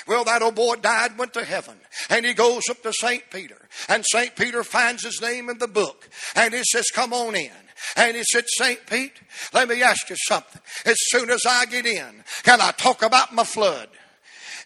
Well, 0.07 0.23
that 0.25 0.41
old 0.41 0.55
boy 0.55 0.75
died, 0.75 1.17
went 1.17 1.33
to 1.33 1.43
heaven, 1.43 1.77
and 2.09 2.25
he 2.25 2.33
goes 2.33 2.63
up 2.69 2.83
to 2.83 2.93
St. 2.93 3.23
Peter, 3.31 3.57
and 3.89 4.05
St. 4.05 4.35
Peter 4.35 4.63
finds 4.63 5.03
his 5.03 5.21
name 5.21 5.49
in 5.49 5.57
the 5.57 5.67
book, 5.67 6.07
and 6.35 6.53
he 6.53 6.61
says, 6.63 6.85
Come 6.93 7.13
on 7.13 7.35
in. 7.35 7.51
And 7.95 8.15
he 8.15 8.23
said, 8.23 8.45
St. 8.47 8.85
Pete, 8.85 9.13
let 9.53 9.67
me 9.67 9.81
ask 9.81 10.07
you 10.09 10.15
something. 10.27 10.61
As 10.85 10.97
soon 10.99 11.31
as 11.31 11.41
I 11.47 11.65
get 11.65 11.87
in, 11.87 12.23
can 12.43 12.61
I 12.61 12.71
talk 12.71 13.01
about 13.01 13.33
my 13.33 13.43
flood? 13.43 13.89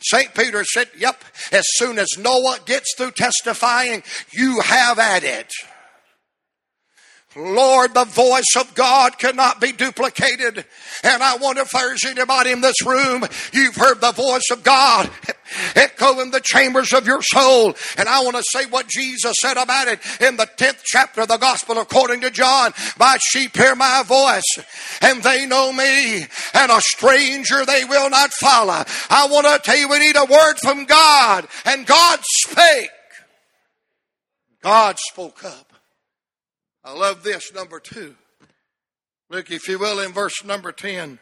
St. 0.02 0.34
Peter 0.36 0.64
said, 0.66 0.90
Yep, 0.98 1.24
as 1.52 1.64
soon 1.76 1.98
as 1.98 2.10
Noah 2.18 2.60
gets 2.66 2.94
through 2.96 3.12
testifying, 3.12 4.04
you 4.32 4.60
have 4.60 5.00
at 5.00 5.24
it. 5.24 5.52
Lord, 7.36 7.94
the 7.94 8.06
voice 8.06 8.56
of 8.58 8.74
God 8.76 9.18
cannot 9.18 9.60
be 9.60 9.74
duplicated. 9.74 10.66
And 11.04 11.22
I 11.22 11.36
wonder 11.36 11.62
if 11.62 11.72
there's 11.72 12.06
anybody 12.06 12.52
in 12.52 12.62
this 12.62 12.86
room, 12.86 13.26
you've 13.52 13.76
heard 13.76 14.00
the 14.00 14.14
voice 14.14 14.50
of 14.52 14.64
God 14.64 15.10
echo 15.76 16.22
in 16.22 16.32
the 16.32 16.40
chambers 16.42 16.94
of 16.94 17.06
your 17.06 17.22
soul. 17.22 17.76
And 17.98 18.08
I 18.08 18.24
want 18.24 18.38
to 18.38 18.44
say 18.52 18.66
what 18.68 18.88
Jesus 18.88 19.36
said 19.42 19.58
about 19.58 19.88
it 19.88 20.00
in 20.22 20.38
the 20.38 20.46
10th 20.58 20.82
chapter 20.86 21.22
of 21.22 21.28
the 21.28 21.38
gospel 21.38 21.78
according 21.78 22.22
to 22.22 22.32
John. 22.32 22.74
My 22.98 23.18
sheep 23.20 23.56
hear 23.56 23.76
my 23.76 24.04
voice 24.06 24.66
and 25.02 25.22
they 25.22 25.46
know 25.46 25.74
me 25.74 26.26
and 26.54 26.72
a 26.72 26.82
stranger 26.82 27.66
they 27.66 27.84
will 27.86 28.10
not 28.10 28.32
follow. 28.32 28.84
I 29.10 29.28
want 29.30 29.46
to 29.46 29.60
tell 29.64 29.78
you 29.78 29.90
we 29.90 30.00
need 30.00 30.16
a 30.16 30.26
word 30.26 30.56
from 30.62 30.86
God 30.86 31.48
and 31.66 31.86
God 31.86 32.20
spake. 32.24 32.90
God 34.62 34.98
spoke 34.98 35.44
up. 35.44 35.65
I 36.86 36.94
love 36.94 37.24
this, 37.24 37.52
number 37.52 37.80
two. 37.80 38.16
Look, 39.32 39.50
if 39.50 39.68
you 39.68 39.80
will, 39.80 40.00
in 40.00 40.12
verse 40.12 40.46
number 40.46 40.72
10. 40.72 41.18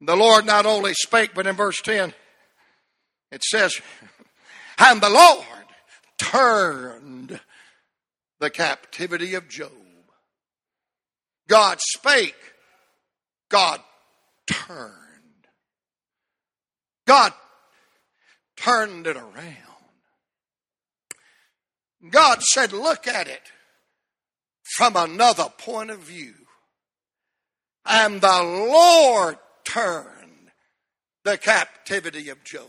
The 0.00 0.16
Lord 0.16 0.46
not 0.46 0.64
only 0.64 0.94
spake, 0.94 1.32
but 1.34 1.46
in 1.46 1.54
verse 1.54 1.82
10, 1.82 2.14
it 3.30 3.42
says, 3.44 3.78
And 4.78 5.02
the 5.02 5.10
Lord 5.10 5.44
turned 6.16 7.38
the 8.40 8.48
captivity 8.48 9.34
of 9.34 9.50
Job. 9.50 9.70
God 11.46 11.78
spake, 11.80 12.34
God 13.50 13.80
turned. 14.50 14.92
God 17.06 17.34
turned 18.56 19.06
it 19.06 19.18
around. 19.18 19.58
God 22.08 22.42
said, 22.42 22.72
Look 22.72 23.06
at 23.06 23.28
it 23.28 23.42
from 24.76 24.96
another 24.96 25.48
point 25.58 25.90
of 25.90 26.00
view. 26.00 26.34
And 27.86 28.20
the 28.20 28.42
Lord 28.42 29.38
turned 29.64 30.50
the 31.24 31.38
captivity 31.38 32.28
of 32.28 32.42
Job. 32.44 32.68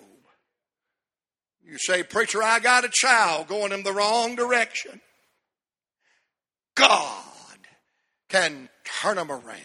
You 1.64 1.78
say, 1.80 2.04
Preacher, 2.04 2.44
I 2.44 2.60
got 2.60 2.86
a 2.86 2.92
child 2.92 3.48
going 3.48 3.72
in 3.72 3.84
the 3.84 3.94
wrong 3.94 4.36
direction. 4.36 5.02
God 6.76 7.24
can 8.30 8.70
turn 9.02 9.16
them 9.16 9.32
around. 9.32 9.60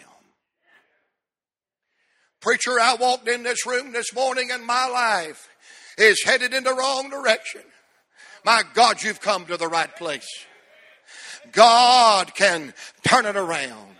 Preacher, 2.41 2.79
I 2.79 2.95
walked 2.95 3.27
in 3.27 3.43
this 3.43 3.67
room 3.67 3.91
this 3.91 4.15
morning 4.15 4.49
and 4.51 4.65
my 4.65 4.87
life 4.87 5.47
is 5.97 6.23
headed 6.25 6.53
in 6.55 6.63
the 6.63 6.73
wrong 6.73 7.09
direction. 7.11 7.61
My 8.43 8.63
God, 8.73 9.03
you've 9.03 9.21
come 9.21 9.45
to 9.45 9.57
the 9.57 9.67
right 9.67 9.95
place. 9.95 10.27
God 11.51 12.33
can 12.35 12.73
turn 13.07 13.25
it 13.25 13.35
around. 13.35 13.91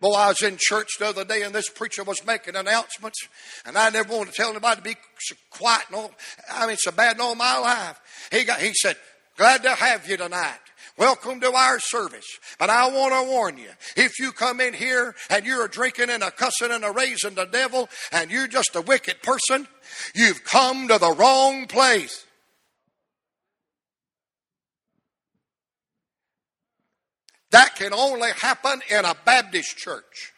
Boy, 0.00 0.14
I 0.14 0.28
was 0.28 0.40
in 0.42 0.56
church 0.58 0.88
the 0.98 1.08
other 1.08 1.24
day 1.24 1.42
and 1.42 1.54
this 1.54 1.68
preacher 1.68 2.02
was 2.02 2.24
making 2.24 2.56
announcements, 2.56 3.18
and 3.66 3.76
I 3.76 3.90
never 3.90 4.16
wanted 4.16 4.32
to 4.32 4.36
tell 4.36 4.50
anybody 4.50 4.76
to 4.76 4.82
be 4.82 4.96
quiet. 5.50 5.84
No, 5.92 6.10
I 6.50 6.66
mean, 6.66 6.76
so 6.78 6.90
bad 6.90 7.16
in 7.16 7.20
all 7.20 7.34
my 7.34 7.58
life. 7.58 8.00
He 8.32 8.44
got, 8.44 8.60
he 8.60 8.72
said, 8.72 8.96
"Glad 9.36 9.62
to 9.64 9.74
have 9.74 10.08
you 10.08 10.16
tonight." 10.16 10.58
Welcome 10.96 11.40
to 11.40 11.52
our 11.52 11.78
service. 11.78 12.26
But 12.58 12.68
I 12.68 12.88
want 12.90 13.14
to 13.14 13.30
warn 13.30 13.56
you 13.56 13.70
if 13.96 14.18
you 14.18 14.32
come 14.32 14.60
in 14.60 14.74
here 14.74 15.14
and 15.30 15.46
you're 15.46 15.66
drinking 15.66 16.10
and 16.10 16.22
a 16.22 16.30
cussing 16.30 16.70
and 16.70 16.84
a 16.84 16.92
raising 16.92 17.34
the 17.34 17.46
devil 17.46 17.88
and 18.12 18.30
you're 18.30 18.46
just 18.46 18.76
a 18.76 18.82
wicked 18.82 19.22
person, 19.22 19.66
you've 20.14 20.44
come 20.44 20.88
to 20.88 20.98
the 20.98 21.12
wrong 21.12 21.66
place. 21.66 22.26
That 27.50 27.76
can 27.76 27.92
only 27.92 28.30
happen 28.40 28.80
in 28.90 29.04
a 29.04 29.14
Baptist 29.24 29.76
church. 29.76 30.32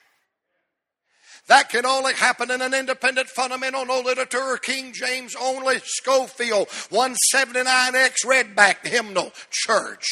That 1.48 1.68
can 1.68 1.84
only 1.84 2.14
happen 2.14 2.50
in 2.50 2.62
an 2.62 2.72
independent 2.72 3.28
fundamental, 3.28 3.84
no 3.84 4.00
literature, 4.00 4.58
King 4.62 4.92
James 4.92 5.34
only, 5.38 5.80
Scofield, 5.84 6.68
179X 6.68 8.24
Redback 8.24 8.86
Hymnal 8.86 9.32
Church. 9.50 10.06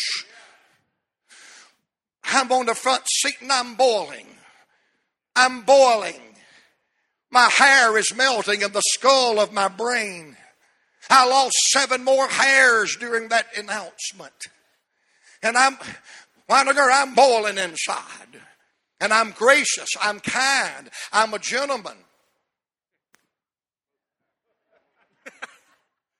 I'm 2.24 2.50
on 2.52 2.66
the 2.66 2.74
front 2.74 3.04
seat 3.08 3.36
and 3.40 3.50
I'm 3.50 3.74
boiling. 3.76 4.26
I'm 5.34 5.62
boiling. 5.62 6.20
My 7.30 7.48
hair 7.48 7.96
is 7.96 8.14
melting 8.14 8.62
in 8.62 8.72
the 8.72 8.82
skull 8.94 9.38
of 9.38 9.52
my 9.52 9.68
brain. 9.68 10.36
I 11.08 11.26
lost 11.28 11.54
seven 11.70 12.04
more 12.04 12.28
hairs 12.28 12.96
during 12.98 13.28
that 13.28 13.46
announcement. 13.56 14.48
And 15.42 15.56
I'm, 15.56 15.78
Winegar, 16.50 16.90
I'm 16.92 17.14
boiling 17.14 17.58
inside. 17.58 18.40
And 19.00 19.12
I'm 19.12 19.30
gracious. 19.30 19.88
I'm 20.02 20.18
kind. 20.20 20.90
I'm 21.12 21.32
a 21.32 21.38
gentleman. 21.38 21.96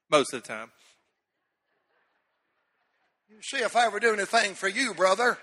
Most 0.09 0.33
of 0.33 0.41
the 0.41 0.47
time. 0.47 0.71
You 3.29 3.41
see 3.43 3.57
if 3.57 3.75
I 3.75 3.85
ever 3.87 3.99
do 3.99 4.13
anything 4.13 4.53
for 4.55 4.69
you, 4.69 4.93
brother. 4.93 5.37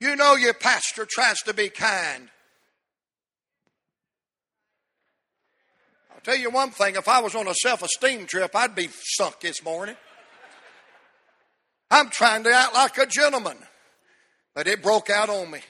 You 0.00 0.14
know 0.14 0.36
your 0.36 0.54
pastor 0.54 1.06
tries 1.08 1.38
to 1.38 1.54
be 1.54 1.70
kind. 1.70 2.28
I'll 6.14 6.20
tell 6.20 6.36
you 6.36 6.50
one 6.50 6.70
thing 6.70 6.94
if 6.96 7.08
I 7.08 7.20
was 7.20 7.34
on 7.34 7.48
a 7.48 7.54
self 7.54 7.82
esteem 7.82 8.26
trip, 8.26 8.54
I'd 8.54 8.74
be 8.74 8.90
sunk 8.92 9.40
this 9.40 9.64
morning. 9.64 9.96
I'm 11.90 12.10
trying 12.10 12.44
to 12.44 12.52
act 12.52 12.74
like 12.74 12.98
a 12.98 13.06
gentleman. 13.06 13.56
But 14.54 14.66
it 14.66 14.82
broke 14.82 15.10
out 15.10 15.28
on 15.28 15.50
me. 15.50 15.60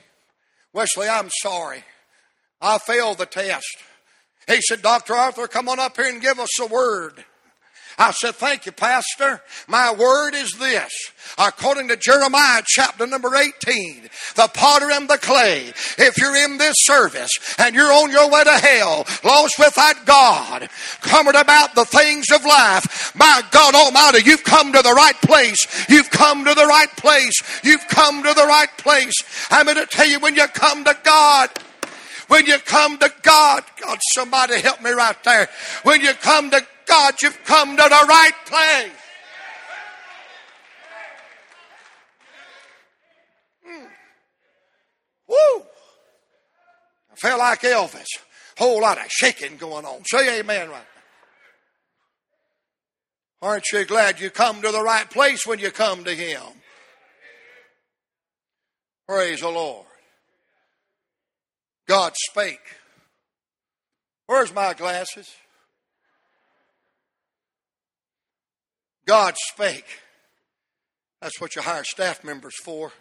Wesley, 0.72 1.08
I'm 1.08 1.28
sorry. 1.42 1.84
I 2.60 2.78
failed 2.78 3.18
the 3.18 3.26
test. 3.26 3.66
He 4.46 4.60
said, 4.62 4.82
Dr. 4.82 5.14
Arthur, 5.14 5.46
come 5.46 5.68
on 5.68 5.78
up 5.78 5.96
here 5.96 6.08
and 6.08 6.22
give 6.22 6.38
us 6.38 6.58
a 6.60 6.66
word. 6.66 7.24
I 7.98 8.12
said, 8.12 8.36
Thank 8.36 8.64
you, 8.64 8.72
Pastor. 8.72 9.42
My 9.66 9.92
word 9.92 10.34
is 10.34 10.52
this. 10.52 10.92
According 11.36 11.88
to 11.88 11.96
Jeremiah 11.96 12.62
chapter 12.64 13.06
number 13.06 13.34
18, 13.34 14.08
the 14.36 14.48
potter 14.54 14.90
and 14.90 15.08
the 15.08 15.18
clay, 15.18 15.72
if 15.98 16.16
you're 16.16 16.36
in 16.36 16.58
this 16.58 16.74
service 16.78 17.30
and 17.58 17.74
you're 17.74 17.92
on 17.92 18.10
your 18.10 18.30
way 18.30 18.44
to 18.44 18.50
hell, 18.50 19.04
lost 19.24 19.58
without 19.58 20.06
God, 20.06 20.68
coming 21.00 21.36
about 21.36 21.74
the 21.74 21.84
things 21.84 22.26
of 22.32 22.44
life, 22.44 23.14
my 23.16 23.42
God 23.50 23.74
Almighty, 23.74 24.24
you've 24.24 24.44
come 24.44 24.72
to 24.72 24.82
the 24.82 24.94
right 24.94 25.20
place. 25.22 25.88
You've 25.88 26.10
come 26.10 26.44
to 26.44 26.54
the 26.54 26.66
right 26.66 26.90
place. 26.96 27.42
You've 27.64 27.86
come 27.88 28.22
to 28.22 28.32
the 28.32 28.46
right 28.46 28.70
place. 28.78 29.14
I'm 29.50 29.66
going 29.66 29.76
to 29.76 29.86
tell 29.86 30.08
you 30.08 30.20
when 30.20 30.36
you 30.36 30.46
come 30.48 30.84
to 30.84 30.96
God, 31.02 31.50
when 32.28 32.46
you 32.46 32.58
come 32.58 32.98
to 32.98 33.10
God, 33.22 33.64
God, 33.80 33.98
somebody 34.12 34.60
help 34.60 34.82
me 34.82 34.90
right 34.90 35.16
there. 35.24 35.48
When 35.82 36.00
you 36.00 36.12
come 36.14 36.50
to 36.50 36.64
God, 36.88 37.20
you've 37.22 37.44
come 37.44 37.76
to 37.76 37.82
the 37.82 38.06
right 38.08 38.32
place. 38.46 38.90
Mm. 43.68 43.86
Woo! 45.28 45.62
I 47.12 47.16
feel 47.16 47.38
like 47.38 47.60
Elvis. 47.60 48.06
Whole 48.56 48.80
lot 48.80 48.98
of 48.98 49.04
shaking 49.08 49.56
going 49.56 49.84
on. 49.84 50.02
Say 50.06 50.40
amen 50.40 50.70
right 50.70 50.82
Aren't 53.40 53.64
you 53.72 53.84
glad 53.84 54.18
you 54.18 54.30
come 54.30 54.62
to 54.62 54.72
the 54.72 54.82
right 54.82 55.08
place 55.08 55.46
when 55.46 55.60
you 55.60 55.70
come 55.70 56.02
to 56.04 56.14
Him? 56.14 56.42
Praise 59.06 59.40
the 59.40 59.48
Lord. 59.48 59.86
God 61.86 62.14
spake. 62.16 62.58
Where's 64.26 64.52
my 64.52 64.74
glasses? 64.74 65.30
God 69.08 69.36
spake. 69.38 69.86
That's 71.22 71.40
what 71.40 71.56
you 71.56 71.62
hire 71.62 71.82
staff 71.82 72.22
members 72.22 72.54
for. 72.62 72.92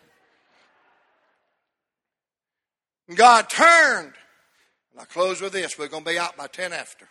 God 3.14 3.50
turned. 3.50 4.14
And 4.94 5.02
I 5.02 5.04
close 5.04 5.42
with 5.42 5.52
this. 5.52 5.78
We're 5.78 5.90
going 5.90 6.06
to 6.06 6.10
be 6.10 6.18
out 6.18 6.38
by 6.38 6.48
10 6.48 6.72
after. 6.72 7.10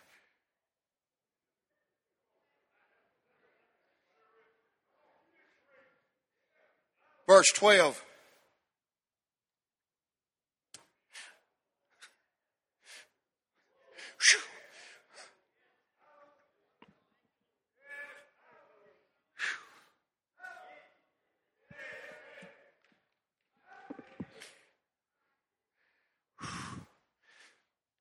Verse 7.29 7.53
12. 7.55 8.03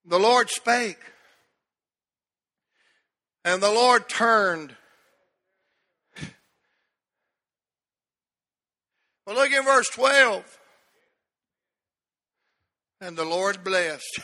The 0.08 0.20
Lord 0.20 0.50
spake, 0.50 1.00
and 3.44 3.62
the 3.62 3.72
Lord 3.72 4.08
turned 4.08 4.76
Well, 9.26 9.36
look 9.36 9.52
in 9.52 9.64
verse 9.64 9.88
12. 9.90 10.60
And 13.02 13.18
the 13.18 13.26
Lord 13.26 13.64
blessed. 13.64 14.20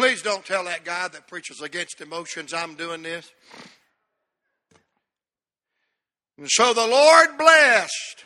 Please 0.00 0.22
don't 0.22 0.46
tell 0.46 0.64
that 0.64 0.82
guy 0.82 1.08
that 1.08 1.28
preaches 1.28 1.60
against 1.60 2.00
emotions 2.00 2.54
I'm 2.54 2.74
doing 2.74 3.02
this. 3.02 3.30
And 6.38 6.48
so 6.48 6.72
the 6.72 6.86
Lord 6.86 7.36
blessed. 7.36 8.24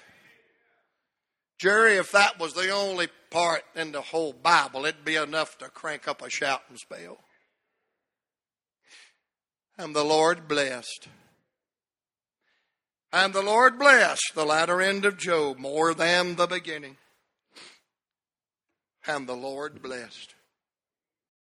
Jerry, 1.59 1.97
if 1.97 2.13
that 2.13 2.39
was 2.39 2.55
the 2.55 2.71
only 2.71 3.09
part 3.29 3.65
in 3.75 3.91
the 3.91 4.03
whole 4.03 4.33
Bible, 4.33 4.87
it'd 4.87 5.05
be 5.05 5.17
enough 5.17 5.59
to 5.59 5.69
crank 5.69 6.07
up 6.07 6.23
a 6.23 6.31
shouting 6.31 6.77
spell. 6.77 7.19
And 9.77 9.97
the 9.97 10.05
Lord 10.05 10.47
blessed. 10.47 11.09
And 13.13 13.35
the 13.35 13.43
Lord 13.43 13.81
blessed 13.81 14.31
the 14.37 14.47
latter 14.47 14.81
end 14.81 15.05
of 15.05 15.19
Job 15.19 15.59
more 15.59 15.93
than 15.93 16.37
the 16.37 16.47
beginning. 16.47 16.99
And 19.09 19.27
the 19.27 19.35
Lord 19.35 19.83
blessed. 19.83 20.37